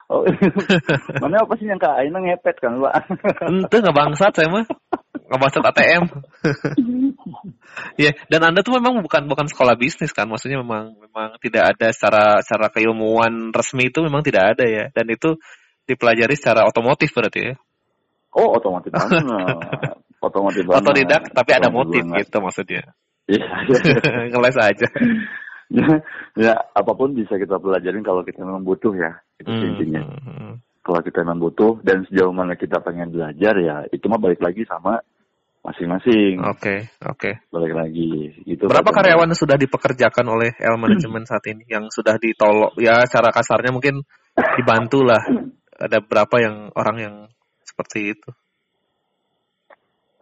Oh, 0.07 0.23
mana 1.23 1.43
apa 1.43 1.59
sih 1.59 1.67
yang 1.67 1.83
kak 1.83 1.99
Aina 1.99 2.23
ngepet 2.23 2.63
kan 2.63 2.79
Pak? 2.79 2.95
Ente 3.51 3.77
nggak 3.83 3.97
bangsat 3.97 4.33
saya 4.39 4.47
mah 4.55 4.63
bangsat 5.29 5.63
ATM. 5.65 6.05
Iya, 8.01 8.17
dan 8.33 8.41
anda 8.53 8.61
tuh 8.65 8.77
memang 8.77 9.01
bukan 9.05 9.29
bukan 9.29 9.47
sekolah 9.49 9.77
bisnis 9.77 10.13
kan, 10.13 10.25
maksudnya 10.29 10.61
memang 10.61 10.97
memang 10.97 11.37
tidak 11.41 11.77
ada 11.77 11.89
secara 11.93 12.41
secara 12.41 12.69
keilmuan 12.73 13.53
resmi 13.53 13.89
itu 13.93 14.01
memang 14.01 14.25
tidak 14.25 14.57
ada 14.57 14.65
ya, 14.65 14.85
dan 14.93 15.05
itu 15.09 15.37
dipelajari 15.85 16.33
secara 16.37 16.65
otomotif 16.65 17.13
berarti 17.13 17.53
ya, 17.53 17.55
Oh 18.33 18.57
otomotif 18.57 18.93
banget. 18.93 19.25
Otomotif 20.27 20.65
banget. 20.65 20.81
otodidak 20.83 21.23
tapi 21.33 21.51
ada 21.53 21.69
motif 21.69 22.01
banget. 22.05 22.27
gitu 22.27 22.37
maksudnya, 22.41 22.83
Iya, 23.29 23.45
iya. 23.69 23.79
ngeles 24.33 24.57
aja. 24.57 24.89
ya, 25.69 25.87
ya, 26.37 26.53
apa 26.73 26.93
pun 26.97 27.13
bisa 27.13 27.37
kita 27.37 27.61
pelajarin 27.61 28.01
kalau 28.01 28.25
kita 28.25 28.41
memang 28.41 28.65
butuh 28.65 28.93
ya. 28.97 29.21
Itu 29.37 29.53
Hmm, 29.53 29.69
intinya. 29.77 30.01
hmm, 30.01 30.21
hmm. 30.25 30.53
Kalau 30.81 31.01
kita 31.05 31.21
memang 31.27 31.43
butuh 31.43 31.83
dan 31.85 32.07
sejauh 32.09 32.33
mana 32.33 32.55
kita 32.57 32.79
pengen 32.81 33.11
belajar 33.13 33.55
ya 33.59 33.85
itu 33.91 34.07
mah 34.07 34.23
balik 34.23 34.39
lagi 34.41 34.63
sama 34.65 35.03
masing-masing. 35.67 36.39
Oke, 36.47 36.87
oke. 37.03 37.51
Balik 37.51 37.75
lagi. 37.75 38.31
Gitu, 38.47 38.71
Berapa 38.71 38.95
karyawan 38.95 39.35
yang 39.35 39.41
sudah 39.41 39.59
dipekerjakan 39.59 40.27
oleh 40.31 40.55
L 40.63 40.79
Management 40.79 41.27
saat 41.27 41.43
ini 41.51 41.67
yang 41.67 41.91
sudah 41.91 42.15
ditolok 42.23 42.79
ya 42.79 43.03
secara 43.03 43.35
kasarnya 43.35 43.75
mungkin 43.75 44.07
dibantu 44.55 45.03
lah. 45.03 45.21
Ada 45.77 45.99
berapa 46.01 46.37
yang 46.39 46.57
orang 46.79 46.97
yang 47.03 47.15
seperti 47.67 48.15
itu? 48.15 48.31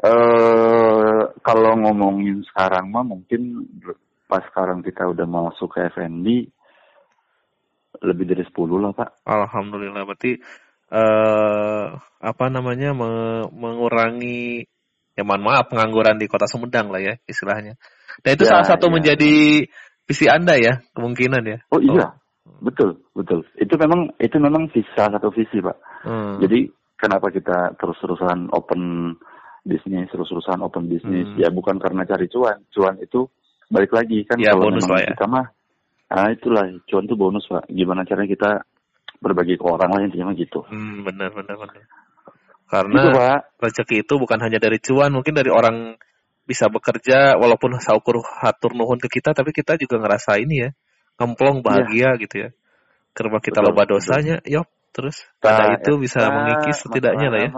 Eh 0.05 1.23
kalau 1.45 1.73
ngomongin 1.81 2.43
sekarang 2.49 2.91
mah 2.91 3.05
mungkin 3.05 3.69
pas 4.27 4.43
sekarang 4.51 4.81
kita 4.81 5.07
udah 5.07 5.29
masuk 5.29 5.77
ke 5.77 5.87
FNB 5.93 6.27
lebih 8.03 8.25
dari 8.27 8.43
10 8.43 8.83
lah 8.83 8.93
Pak. 8.97 9.25
Alhamdulillah 9.29 10.03
berarti 10.03 10.41
eh 10.93 11.87
apa 12.21 12.45
namanya 12.53 12.93
me- 12.93 13.49
mengurangi 13.55 14.67
ya 15.15 15.23
mohon 15.23 15.43
maaf 15.47 15.71
pengangguran 15.71 16.19
di 16.19 16.27
Kota 16.27 16.47
Sumedang 16.47 16.91
lah 16.91 17.01
ya 17.03 17.15
istilahnya. 17.27 17.79
Dan 18.23 18.31
itu 18.39 18.45
Ya, 18.47 18.51
salah 18.59 18.67
satu 18.67 18.87
ya. 18.91 18.95
menjadi 18.95 19.33
visi 20.05 20.27
Anda 20.29 20.55
ya 20.59 20.83
kemungkinan 20.95 21.43
ya. 21.47 21.59
Oh 21.71 21.81
iya, 21.81 22.15
betul, 22.61 23.01
betul. 23.17 23.43
Itu 23.59 23.75
memang 23.81 24.15
itu 24.21 24.37
memang 24.39 24.71
salah 24.95 25.19
satu 25.19 25.31
visi 25.35 25.59
Pak. 25.59 25.77
Hmm. 26.05 26.39
Jadi 26.43 26.69
kenapa 26.99 27.31
kita 27.33 27.75
terus-terusan 27.81 28.53
open 28.53 29.15
bisnis, 29.65 30.11
terus-terusan 30.13 30.61
open 30.61 30.87
bisnis? 30.93 31.27
Hmm. 31.27 31.39
Ya 31.41 31.49
bukan 31.51 31.81
karena 31.81 32.05
cari 32.05 32.29
cuan. 32.31 32.63
Cuan 32.71 32.99
itu 33.01 33.27
balik 33.73 33.91
lagi 33.97 34.23
kan 34.29 34.37
Ya, 34.39 34.53
kalau 34.53 34.69
bonus 34.71 34.85
memang 34.85 34.93
lah 34.95 35.03
ya. 35.03 35.11
kita 35.17 35.27
mah 35.27 35.47
Nah 36.15 36.31
itulah 36.31 36.63
cuan 36.87 37.11
tuh 37.11 37.19
bonus 37.19 37.43
pak. 37.51 37.67
Gimana 37.67 38.07
caranya 38.07 38.31
kita 38.31 38.51
berbagi 39.19 39.57
ke 39.59 39.65
orang 39.67 39.91
lain 39.99 40.13
intinya 40.13 40.31
gitu. 40.37 40.63
Hmm, 40.69 41.03
benar 41.03 41.33
benar 41.35 41.57
benar. 41.59 41.83
Karena 42.65 43.13
pak. 43.13 43.61
rezeki 43.61 44.03
itu 44.09 44.15
bukan 44.17 44.39
hanya 44.41 44.59
dari 44.59 44.81
cuan, 44.81 45.13
mungkin 45.13 45.37
dari 45.37 45.53
orang 45.53 45.95
bisa 46.45 46.69
bekerja 46.69 47.41
walaupun 47.41 47.77
saukur 47.81 48.21
hatur 48.21 48.77
nuhun 48.77 49.01
ke 49.01 49.09
kita, 49.09 49.33
tapi 49.33 49.53
kita 49.53 49.81
juga 49.81 50.01
ngerasa 50.01 50.37
ini 50.41 50.69
ya, 50.69 50.71
ngemplong 51.21 51.65
bahagia 51.65 52.17
gitu 52.21 52.49
ya. 52.49 52.51
Karena 53.17 53.39
kita 53.41 53.63
Betul, 53.63 53.69
loba 53.73 53.83
betul. 53.87 53.93
dosanya, 53.97 54.37
yop, 54.45 54.69
terus 54.93 55.17
Nah, 55.41 55.55
ada 55.55 55.67
itu 55.79 55.93
bisa 55.97 56.19
eta 56.25 56.35
mengikis 56.35 56.77
setidaknya 56.83 57.29
lah 57.31 57.41
ya. 57.41 57.51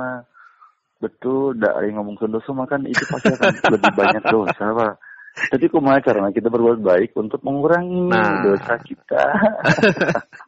Betul, 0.96 1.60
dari 1.60 1.92
ngomong 1.92 2.16
dosa 2.28 2.50
mah 2.56 2.66
kan 2.68 2.80
itu 2.88 3.04
pasti 3.08 3.28
akan 3.28 3.52
lebih 3.74 3.92
banyak 3.94 4.24
dosa 4.32 4.64
pak. 4.72 4.94
Tapi 5.36 5.68
kumaha 5.68 6.00
caranya 6.00 6.32
kita 6.32 6.48
berbuat 6.48 6.80
baik 6.80 7.12
untuk 7.12 7.44
mengurangi 7.44 8.08
Nah. 8.08 8.40
dosa 8.40 8.74
kita. 8.80 9.24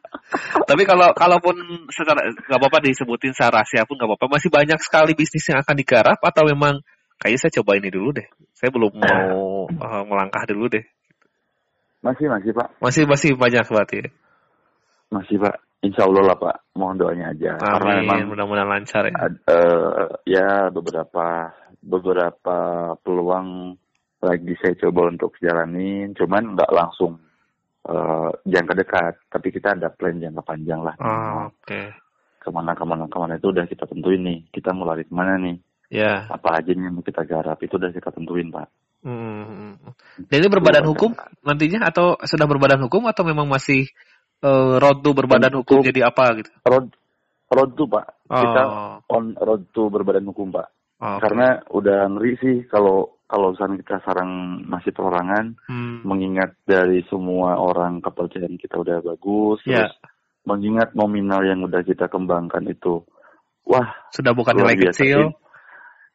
Tapi 0.65 0.83
kalau 0.85 1.09
kalaupun 1.13 1.55
secara 1.89 2.21
nggak 2.29 2.59
apa-apa 2.59 2.79
disebutin 2.85 3.33
secara 3.33 3.61
rahasia 3.61 3.85
pun 3.89 3.97
nggak 3.97 4.09
apa-apa, 4.13 4.37
masih 4.37 4.49
banyak 4.53 4.79
sekali 4.81 5.13
bisnis 5.17 5.45
yang 5.49 5.59
akan 5.61 5.75
digarap 5.77 6.19
atau 6.21 6.43
memang 6.45 6.81
kayaknya 7.17 7.39
saya 7.49 7.53
coba 7.61 7.77
ini 7.77 7.89
dulu 7.89 8.13
deh. 8.13 8.27
Saya 8.53 8.69
belum 8.69 8.93
mau 8.93 9.65
eh, 9.85 10.03
melangkah 10.05 10.43
dulu 10.45 10.69
deh. 10.69 10.85
masih 11.99 12.31
masih 12.31 12.55
pak, 12.55 12.67
Masih 12.79 13.03
masih 13.03 13.29
banyak 13.35 13.65
berarti. 13.67 13.97
ya. 13.99 14.09
masih 15.11 15.35
pak. 15.41 15.55
Insya 15.79 16.03
Allah 16.07 16.23
lah 16.31 16.37
pak, 16.39 16.55
mohon 16.75 16.99
doanya 16.99 17.31
aja. 17.31 17.55
Karena 17.55 18.03
memang 18.03 18.19
Amin, 18.23 18.27
mudah-mudahan 18.35 18.67
lancar 18.67 19.03
ya. 19.07 19.15
ad- 19.15 19.43
eh, 19.47 20.07
ya 20.27 20.49
beberapa 20.71 21.55
beberapa 21.79 22.57
peluang 22.99 23.79
lagi 24.19 24.53
saya 24.59 24.75
coba 24.75 25.07
untuk 25.07 25.39
jalanin, 25.39 26.11
cuman 26.19 26.55
nggak 26.55 26.71
langsung 26.75 27.19
eh, 27.89 28.29
jangka 28.45 28.73
dekat, 28.77 29.13
tapi 29.27 29.47
kita 29.49 29.73
ada 29.73 29.89
plan 29.89 30.21
jangka 30.21 30.45
panjang 30.45 30.81
lah. 30.85 30.93
Oh, 31.01 31.49
Oke. 31.49 31.89
Ke 32.39 32.47
mana 32.53 32.71
ke 32.77 32.85
mana 32.85 33.09
ke 33.09 33.17
mana 33.17 33.35
itu 33.35 33.49
udah 33.49 33.65
kita 33.65 33.83
tentuin 33.89 34.21
nih, 34.23 34.39
kita 34.53 34.71
mau 34.71 34.87
lari 34.87 35.03
ke 35.03 35.11
mana 35.11 35.35
nih, 35.41 35.57
Ya. 35.89 36.29
apa 36.29 36.61
aja 36.61 36.69
nih 36.71 36.85
yang 36.87 36.95
mau 36.95 37.03
kita 37.03 37.25
garap 37.25 37.57
itu 37.59 37.75
udah 37.75 37.89
kita 37.91 38.13
tentuin 38.13 38.47
pak. 38.53 38.69
Hmm. 38.99 39.79
Dan 40.27 40.37
ini 40.43 40.47
berbadan 40.51 40.83
hukum 40.85 41.15
nantinya 41.41 41.87
atau 41.87 42.19
sudah 42.19 42.43
berbadan 42.47 42.83
hukum 42.83 43.07
atau 43.07 43.23
memang 43.23 43.47
masih 43.47 43.87
eh, 44.39 44.73
road 44.79 45.03
to 45.03 45.11
berbadan 45.11 45.51
hukum 45.59 45.83
Untuk- 45.83 45.89
jadi 45.91 46.07
apa 46.07 46.35
gitu? 46.39 46.51
Road 46.63 46.95
road 47.49 47.71
to 47.75 47.83
pak, 47.89 48.05
kita 48.29 48.61
Oh, 48.69 48.95
on 49.11 49.33
road 49.35 49.67
to 49.73 49.89
berbadan 49.91 50.23
hukum 50.29 50.51
pak. 50.53 50.67
oh, 51.01 51.15
oke. 51.17 51.21
Karena 51.25 51.59
udah 51.73 51.99
ngeri 52.11 52.33
sih 52.39 52.55
kalau 52.71 53.18
kalau 53.29 53.53
misalnya 53.53 53.77
kita 53.85 54.01
sarang 54.01 54.31
masih 54.65 54.89
perorangan, 54.89 55.53
Hmm. 55.69 56.01
mengingat 56.01 56.57
dari 56.65 57.05
semua 57.05 57.61
orang 57.61 58.01
kepercayaan 58.01 58.57
kita 58.57 58.81
udah 58.81 59.05
bagus, 59.05 59.61
Ya. 59.63 59.85
terus 59.85 59.95
mengingat 60.49 60.97
nominal 60.97 61.45
yang 61.45 61.61
udah 61.61 61.85
kita 61.85 62.09
kembangkan 62.09 62.65
itu, 62.65 63.05
wah 63.69 63.85
Sudah 64.09 64.33
bukan 64.33 64.57
nilai 64.57 64.73
biasa 64.73 64.97
kecil. 65.05 65.37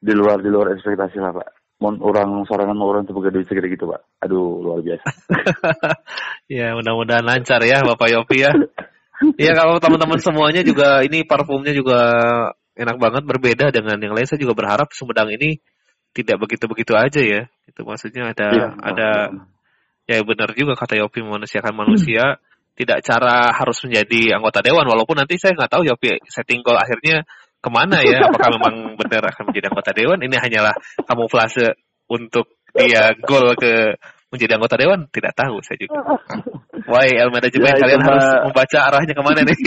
di 0.03 0.13
luar 0.13 0.43
di 0.43 0.51
luar 0.51 0.75
ekspektasi 0.75 1.23
lah 1.23 1.31
pak. 1.33 1.49
Mon 1.79 1.99
orang 2.03 2.43
sorangan 2.47 2.75
mau 2.75 2.91
orang 2.91 3.07
tuh 3.07 3.15
duit 3.31 3.47
segede 3.47 3.71
gitu 3.71 3.87
pak. 3.87 4.03
Aduh 4.23 4.59
luar 4.63 4.83
biasa. 4.83 5.07
ya, 6.51 6.75
mudah-mudahan 6.75 7.25
lancar 7.27 7.61
ya 7.67 7.83
Bapak 7.83 8.09
Yopi 8.11 8.37
ya. 8.43 8.53
Iya 9.39 9.53
kalau 9.55 9.79
teman-teman 9.79 10.19
semuanya 10.19 10.63
juga 10.67 11.03
ini 11.07 11.23
parfumnya 11.23 11.71
juga 11.71 11.99
enak 12.75 12.97
banget 12.99 13.23
berbeda 13.27 13.67
dengan 13.71 13.97
yang 14.03 14.15
lain. 14.15 14.27
Saya 14.27 14.43
juga 14.43 14.55
berharap 14.59 14.91
Sumedang 14.91 15.31
ini 15.31 15.63
tidak 16.15 16.37
begitu-begitu 16.41 16.95
aja 16.95 17.21
ya. 17.21 17.43
Itu 17.67 17.83
maksudnya 17.83 18.31
ada 18.31 18.49
Iya, 18.55 18.67
ada 18.79 19.09
ya 20.07 20.19
benar 20.23 20.55
juga 20.55 20.79
kata 20.79 20.95
Yopi 20.97 21.21
memanusiakan 21.27 21.75
manusia. 21.75 22.39
Tidak 22.75 23.07
cara 23.07 23.55
harus 23.55 23.79
menjadi 23.87 24.35
anggota 24.39 24.59
dewan 24.59 24.87
walaupun 24.87 25.15
nanti 25.19 25.39
saya 25.39 25.55
nggak 25.59 25.71
tahu 25.75 25.83
Yopi 25.87 26.19
setting 26.27 26.63
goal 26.63 26.79
akhirnya 26.79 27.23
ke 27.59 27.69
mana 27.71 28.03
ya? 28.03 28.27
Apakah 28.31 28.51
memang 28.59 28.95
benar 28.99 29.23
akan 29.31 29.51
menjadi 29.51 29.67
anggota 29.71 29.91
dewan? 29.95 30.19
Ini 30.23 30.37
hanyalah 30.39 30.75
kamuflase 31.07 31.79
untuk 32.11 32.59
dia 32.75 33.15
goal 33.23 33.55
ke 33.55 33.95
menjadi 34.35 34.59
anggota 34.59 34.75
dewan? 34.75 35.07
Tidak 35.11 35.33
tahu 35.35 35.63
saya 35.63 35.79
juga. 35.79 36.03
Why 36.85 37.09
El 37.15 37.31
Manajemen 37.31 37.71
Ya, 37.71 37.79
kalian 37.79 38.01
mah- 38.03 38.09
harus 38.13 38.27
membaca 38.51 38.79
arahnya 38.91 39.15
ke 39.17 39.23
mana 39.23 39.41
nih 39.47 39.57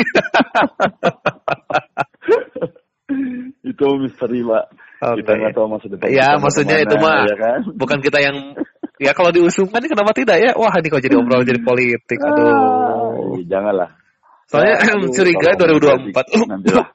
itu 3.71 3.85
misteri 3.99 4.39
pak. 4.43 4.65
Oke. 4.97 5.21
Kita 5.21 5.31
nggak 5.37 5.53
tahu 5.53 5.67
masa 5.69 5.85
depan. 5.87 6.07
Ya, 6.09 6.29
maksudnya 6.41 6.81
ke 6.81 6.83
mana, 6.83 6.89
itu 6.89 6.97
mah 6.99 7.19
ya 7.23 7.37
kan? 7.37 7.59
bukan 7.77 7.97
kita 8.01 8.19
yang 8.19 8.37
ya 8.97 9.11
kalau 9.13 9.29
diusungkan 9.29 9.85
ini 9.85 9.93
kenapa 9.93 10.11
tidak 10.17 10.41
ya 10.41 10.51
wah 10.57 10.73
ini 10.73 10.89
kok 10.89 11.05
jadi 11.05 11.15
obrolan 11.21 11.45
jadi 11.45 11.61
politik 11.61 12.17
Ah, 12.17 12.33
aduh 12.33 13.37
janganlah. 13.45 13.89
soalnya 14.49 14.81
Aduh, 14.97 15.13
curiga 15.13 15.53
kalau 15.53 15.77
2024 15.77 16.49
nanti 16.49 16.69
lah. 16.73 16.87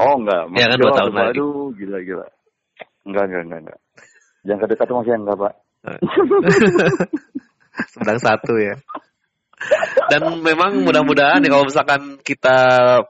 Oh 0.00 0.14
enggak, 0.16 0.42
Ya 0.54 0.66
kan, 0.70 0.78
dua 0.80 0.92
tahun 0.96 1.12
lagi. 1.12 1.36
Aduh, 1.36 1.74
gila 1.76 1.98
gila. 2.00 2.26
Enggak 3.04 3.24
enggak 3.26 3.42
enggak 3.42 3.60
enggak. 3.66 3.78
Jangka 4.46 4.64
dekat 4.70 4.86
tuh 4.86 4.96
masih 5.02 5.12
enggak 5.18 5.36
pak. 5.36 5.54
sedang 7.96 8.20
satu 8.20 8.52
ya. 8.60 8.76
Dan 10.10 10.40
memang 10.40 10.80
mudah-mudahan 10.82 11.44
ya 11.44 11.50
kalau 11.52 11.68
misalkan 11.68 12.00
kita 12.24 12.58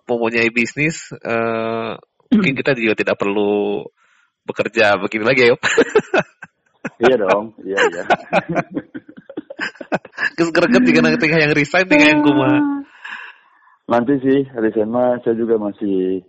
mempunyai 0.04 0.50
bisnis, 0.50 1.14
eh, 1.22 1.94
mungkin 2.30 2.54
kita 2.58 2.74
juga 2.74 2.94
tidak 2.98 3.16
perlu 3.16 3.86
bekerja 4.44 4.98
begini 4.98 5.24
lagi 5.24 5.40
ya. 5.46 5.48
Yop. 5.54 5.60
iya 7.06 7.14
dong, 7.16 7.44
iya 7.62 7.78
iya. 7.78 8.04
Terus 10.36 10.50
greget 10.52 10.82
jika 10.84 11.00
nanti 11.04 11.26
yang 11.28 11.52
resign 11.54 11.86
tinggal 11.86 12.08
yang 12.08 12.22
kumaha. 12.24 12.58
Nanti 13.90 14.12
sih, 14.22 14.38
resign 14.54 14.90
mah 14.90 15.18
saya 15.22 15.34
juga 15.38 15.58
masih 15.58 16.24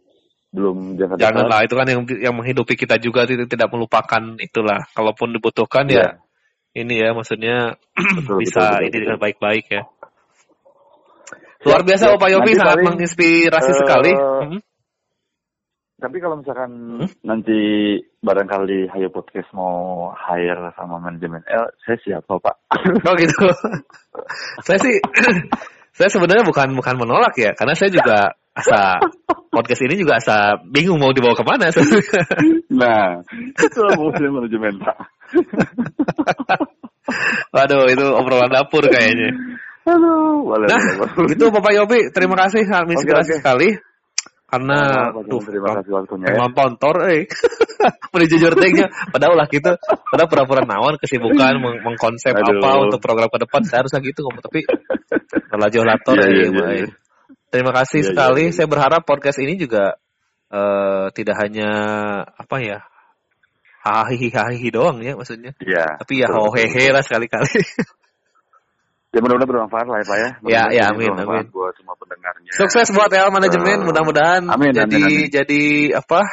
belum 0.51 0.99
dekat. 0.99 1.17
Janganlah 1.17 1.63
itu 1.63 1.75
kan 1.77 1.87
yang 1.87 2.01
yang 2.19 2.35
menghidupi 2.35 2.75
kita 2.75 2.99
juga 2.99 3.23
tidak, 3.23 3.47
tidak 3.47 3.69
melupakan 3.71 4.21
itulah. 4.37 4.83
Kalaupun 4.91 5.31
dibutuhkan 5.35 5.87
Iya. 5.87 5.95
ya 5.95 6.07
ini 6.71 7.03
ya 7.03 7.11
maksudnya 7.11 7.75
Betul, 8.17 8.43
bisa 8.43 8.59
betul, 8.59 8.75
betul, 8.79 8.87
ini 8.87 8.97
dengan 9.03 9.19
baik-baik 9.19 9.65
ya. 9.67 9.83
Luar 11.61 11.81
biasa 11.85 12.03
Ya, 12.09 12.11
Bapak 12.17 12.29
Yopi 12.33 12.51
sangat 12.57 12.77
paling, 12.81 12.87
menginspirasi 12.89 13.71
eh, 13.71 13.77
sekali. 13.77 14.11
Hmm. 14.17 14.59
Tapi 16.01 16.17
kalau 16.17 16.41
misalkan 16.41 16.71
Hmm? 16.97 17.09
nanti 17.21 17.59
barangkali 18.25 18.89
Hayo 18.89 19.13
Podcast 19.13 19.53
mau 19.53 20.09
hire 20.17 20.73
sama 20.73 20.97
manajemen 20.97 21.45
L, 21.45 21.69
saya 21.85 21.97
siap 22.01 22.25
kok 22.25 22.41
Pak. 22.41 22.55
Oh 23.05 23.13
gitu. 23.13 23.45
saya 24.65 24.81
sih 24.81 24.97
saya 25.97 26.09
sebenarnya 26.09 26.41
bukan 26.41 26.73
bukan 26.73 26.95
menolak 26.97 27.37
ya, 27.37 27.53
karena 27.53 27.77
saya 27.77 27.93
juga 27.93 28.33
asa 28.57 28.97
podcast 29.53 29.85
ini 29.85 29.95
juga 30.01 30.17
asa 30.17 30.57
bingung 30.65 30.97
mau 30.97 31.13
dibawa 31.13 31.37
ke 31.37 31.45
mana 31.45 31.69
nah, 32.81 33.21
itu 33.61 33.79
maksudnya 33.95 34.29
manajemen 34.33 34.73
Pak. 34.81 34.97
Waduh, 37.53 37.85
itu 37.91 38.05
obrolan 38.15 38.49
dapur 38.49 38.83
kayaknya. 38.87 39.35
Aduh, 39.81 40.45
boleh, 40.45 40.67
Nah, 40.69 40.81
boleh, 41.17 41.33
itu 41.33 41.45
Bapak 41.49 41.73
Yopi, 41.73 41.99
terima 42.13 42.37
kasih 42.37 42.69
sangat 42.69 43.01
Oke, 43.01 43.09
oke. 43.09 43.33
sekali. 43.41 43.69
Karena 44.51 45.09
Oh, 45.15 45.23
duh, 45.23 45.39
terima 45.47 45.79
kasih 45.79 45.91
waktunya 45.95 46.27
ya. 46.27 46.35
emang 46.35 46.51
pontor 46.51 47.07
eh. 47.07 47.23
Jujur 48.31 48.51
tehnya. 48.59 48.91
Padahal 49.09 49.39
lah 49.39 49.47
gitu. 49.47 49.71
Padahal 50.11 50.27
pura-pura 50.27 50.61
nawan 50.67 50.99
kesibukan 50.99 51.55
meng 51.55 51.79
mengkonsep 51.87 52.35
Aduh. 52.35 52.59
apa 52.59 52.69
untuk 52.83 52.99
program 52.99 53.31
ke 53.31 53.39
depan. 53.47 53.63
Saya 53.63 53.87
harusnya 53.87 54.03
gitu 54.03 54.27
ngomong 54.27 54.43
tapi 54.43 54.67
terlalu 55.55 55.81
lator 55.87 56.15
Mbak, 56.19 56.29
iya, 56.35 56.83
eh. 56.83 56.91
Terima 57.47 57.71
kasih 57.71 58.03
iya, 58.03 58.07
sekali. 58.11 58.43
iya. 58.51 58.53
Saya 58.53 58.67
berharap 58.67 59.07
podcast 59.07 59.39
ini 59.39 59.55
juga 59.55 59.95
eh, 60.51 61.05
tidak 61.15 61.35
hanya 61.47 61.71
apa 62.27 62.57
ya 62.59 62.77
hahihi 63.87 64.29
hahihi 64.35 64.67
doang 64.69 64.99
ya 64.99 65.15
maksudnya. 65.15 65.55
Iya. 65.63 65.95
Tapi 65.95 66.13
ya 66.21 66.27
hohehe 66.27 66.91
lah 66.91 67.01
sekali-kali. 67.01 67.55
Ya 69.11 69.19
mudah-mudahan 69.19 69.51
bermanfaat 69.51 69.85
lah 69.91 69.97
ya 69.99 70.05
Pak 70.07 70.17
ya. 70.17 70.29
Ya, 70.47 70.63
ya, 70.71 70.83
amin, 70.95 71.11
amin. 71.11 71.51
Buat 71.51 71.75
semua 71.75 71.99
pendengarnya. 71.99 72.47
Sukses 72.55 72.87
buat 72.95 73.11
El 73.11 73.27
manajemen. 73.27 73.83
Eh, 73.83 73.87
Mudah-mudahan 73.91 74.47
amin, 74.47 74.71
jadi 74.71 74.87
amin, 74.87 75.03
amin. 75.03 75.27
jadi 75.27 75.63
apa? 75.99 76.31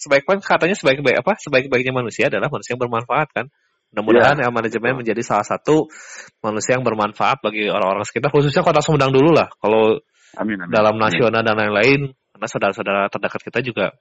Sebaik-baik 0.00 0.40
katanya 0.40 0.72
sebaik-baik 0.72 1.20
apa? 1.20 1.36
Sebaik-baiknya 1.36 1.92
manusia 1.92 2.32
adalah 2.32 2.48
manusia 2.48 2.72
yang 2.72 2.80
bermanfaat 2.80 3.28
kan. 3.28 3.46
Mudah-mudahan 3.92 4.40
El 4.40 4.56
manajemen 4.56 5.04
menjadi 5.04 5.20
salah 5.20 5.44
satu 5.44 5.92
manusia 6.40 6.80
yang 6.80 6.84
bermanfaat 6.88 7.44
bagi 7.44 7.68
orang-orang 7.68 8.08
sekitar 8.08 8.32
khususnya 8.32 8.64
Kota 8.64 8.80
Sumedang 8.80 9.12
dulu 9.12 9.36
lah. 9.36 9.52
Kalau 9.60 10.00
Amin, 10.40 10.56
amin. 10.64 10.72
dalam 10.72 10.96
Amin. 10.96 11.04
nasional 11.04 11.44
dan 11.44 11.60
lain-lain 11.60 12.00
karena 12.08 12.46
saudara-saudara 12.48 13.12
terdekat 13.12 13.40
kita 13.52 13.60
juga 13.60 13.92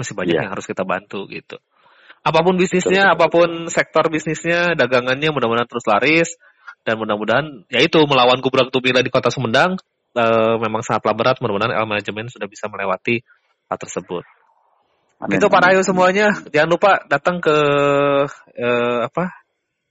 masih 0.00 0.16
banyak 0.16 0.40
Iya. 0.40 0.48
yang 0.48 0.52
harus 0.56 0.64
kita 0.64 0.88
bantu 0.88 1.28
gitu. 1.28 1.60
Apa 2.24 2.40
pun 2.40 2.56
bisnisnya, 2.56 3.12
Betul, 3.12 3.12
betul, 3.12 3.20
apa 3.20 3.26
pun 3.28 3.48
sektor 3.68 4.04
bisnisnya, 4.08 4.72
dagangannya 4.72 5.28
mudah-mudahan 5.36 5.68
terus 5.68 5.84
laris 5.84 6.32
dan 6.82 6.98
mudah-mudahan 6.98 7.46
ya 7.70 7.80
itu 7.82 7.98
melawan 8.06 8.42
kubrak 8.42 8.70
tumila 8.74 9.02
di 9.02 9.10
Kota 9.10 9.30
Sumedang 9.30 9.78
eh, 10.18 10.54
memang 10.58 10.82
sangatlah 10.82 11.14
berat. 11.14 11.36
Mudah-mudahan 11.38 11.74
El 11.74 11.86
manajemen 11.86 12.26
sudah 12.28 12.50
bisa 12.50 12.66
melewati 12.66 13.22
hal 13.70 13.78
tersebut. 13.78 14.26
Amin, 15.22 15.38
itu 15.38 15.46
para 15.46 15.70
ayo 15.70 15.86
semuanya 15.86 16.34
jangan 16.50 16.70
lupa 16.74 16.90
datang 17.06 17.38
ke 17.38 17.54
eh, 18.58 18.98
apa 19.06 19.30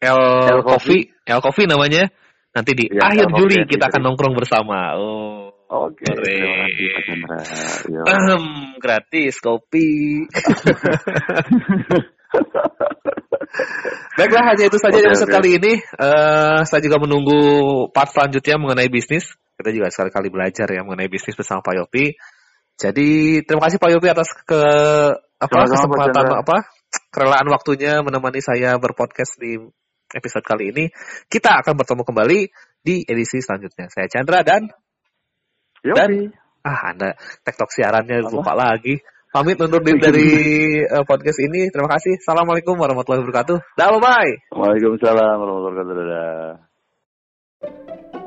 El, 0.03 0.19
El 0.51 0.61
Coffee, 0.67 1.07
El 1.23 1.39
Coffee 1.39 1.71
namanya 1.71 2.11
Nanti 2.51 2.75
di 2.75 2.83
Ya, 2.91 3.07
akhir 3.07 3.31
Juli 3.31 3.63
kita 3.63 3.87
akan 3.87 4.11
nongkrong 4.11 4.35
bersama. 4.35 4.99
Oh. 4.99 5.55
Oke, 5.71 6.03
Keren. 6.03 6.19
terima 6.19 6.67
kasih 6.67 6.87
Pak 6.91 7.01
Chandra. 7.07 7.39
Yo. 7.87 8.03
Ahem, 8.03 8.43
gratis 8.75 9.39
kopi. 9.39 10.27
Baiklah, 14.17 14.43
hanya 14.53 14.63
itu 14.67 14.77
saja 14.79 14.97
episode 14.99 15.31
oke. 15.31 15.35
kali 15.39 15.49
ini. 15.59 15.73
Eh, 15.79 16.59
saya 16.67 16.81
juga 16.83 16.97
menunggu 16.99 17.39
part 17.91 18.11
selanjutnya 18.11 18.55
mengenai 18.59 18.87
bisnis. 18.91 19.35
Kita 19.55 19.69
juga 19.71 19.91
sekali-kali 19.93 20.27
belajar 20.31 20.67
ya 20.71 20.81
mengenai 20.81 21.07
bisnis 21.11 21.37
bersama 21.37 21.61
Pak 21.61 21.75
Yopi. 21.77 22.15
Jadi 22.79 23.41
terima 23.45 23.67
kasih 23.69 23.77
Pak 23.77 23.91
Yopi 23.93 24.07
atas 24.09 24.29
ke 24.41 24.61
apa 25.41 25.53
Sama-sama, 25.53 25.73
kesempatan 25.77 26.13
Chandra. 26.13 26.37
apa 26.41 26.57
kerelaan 27.13 27.47
waktunya 27.49 27.93
menemani 28.01 28.41
saya 28.41 28.77
berpodcast 28.81 29.37
di 29.37 29.57
episode 30.11 30.45
kali 30.45 30.73
ini. 30.73 30.85
Kita 31.29 31.61
akan 31.61 31.73
bertemu 31.77 32.01
kembali 32.03 32.39
di 32.81 33.05
edisi 33.05 33.37
selanjutnya. 33.39 33.85
Saya 33.93 34.09
Chandra 34.09 34.41
dan 34.41 34.65
Yopi. 35.85 35.97
Dan- 35.97 36.33
ah 36.61 36.93
Anda 36.93 37.17
tektok 37.41 37.73
siarannya 37.73 38.21
Apa? 38.21 38.29
lupa 38.33 38.53
lagi. 38.53 39.01
Pamit 39.31 39.55
undur 39.63 39.79
diri 39.79 39.95
dari 39.95 40.29
eh, 40.83 41.03
podcast 41.07 41.39
ini. 41.39 41.71
Terima 41.71 41.87
kasih. 41.87 42.19
Assalamualaikum 42.19 42.75
warahmatullahi 42.75 43.23
wabarakatuh. 43.23 43.63
Dah 43.79 43.95
bye. 43.95 44.31
Waalaikumsalam 44.51 45.35
warahmatullahi 45.39 45.87
wabarakatuh. 45.87 46.67
Dadah. 47.63 48.20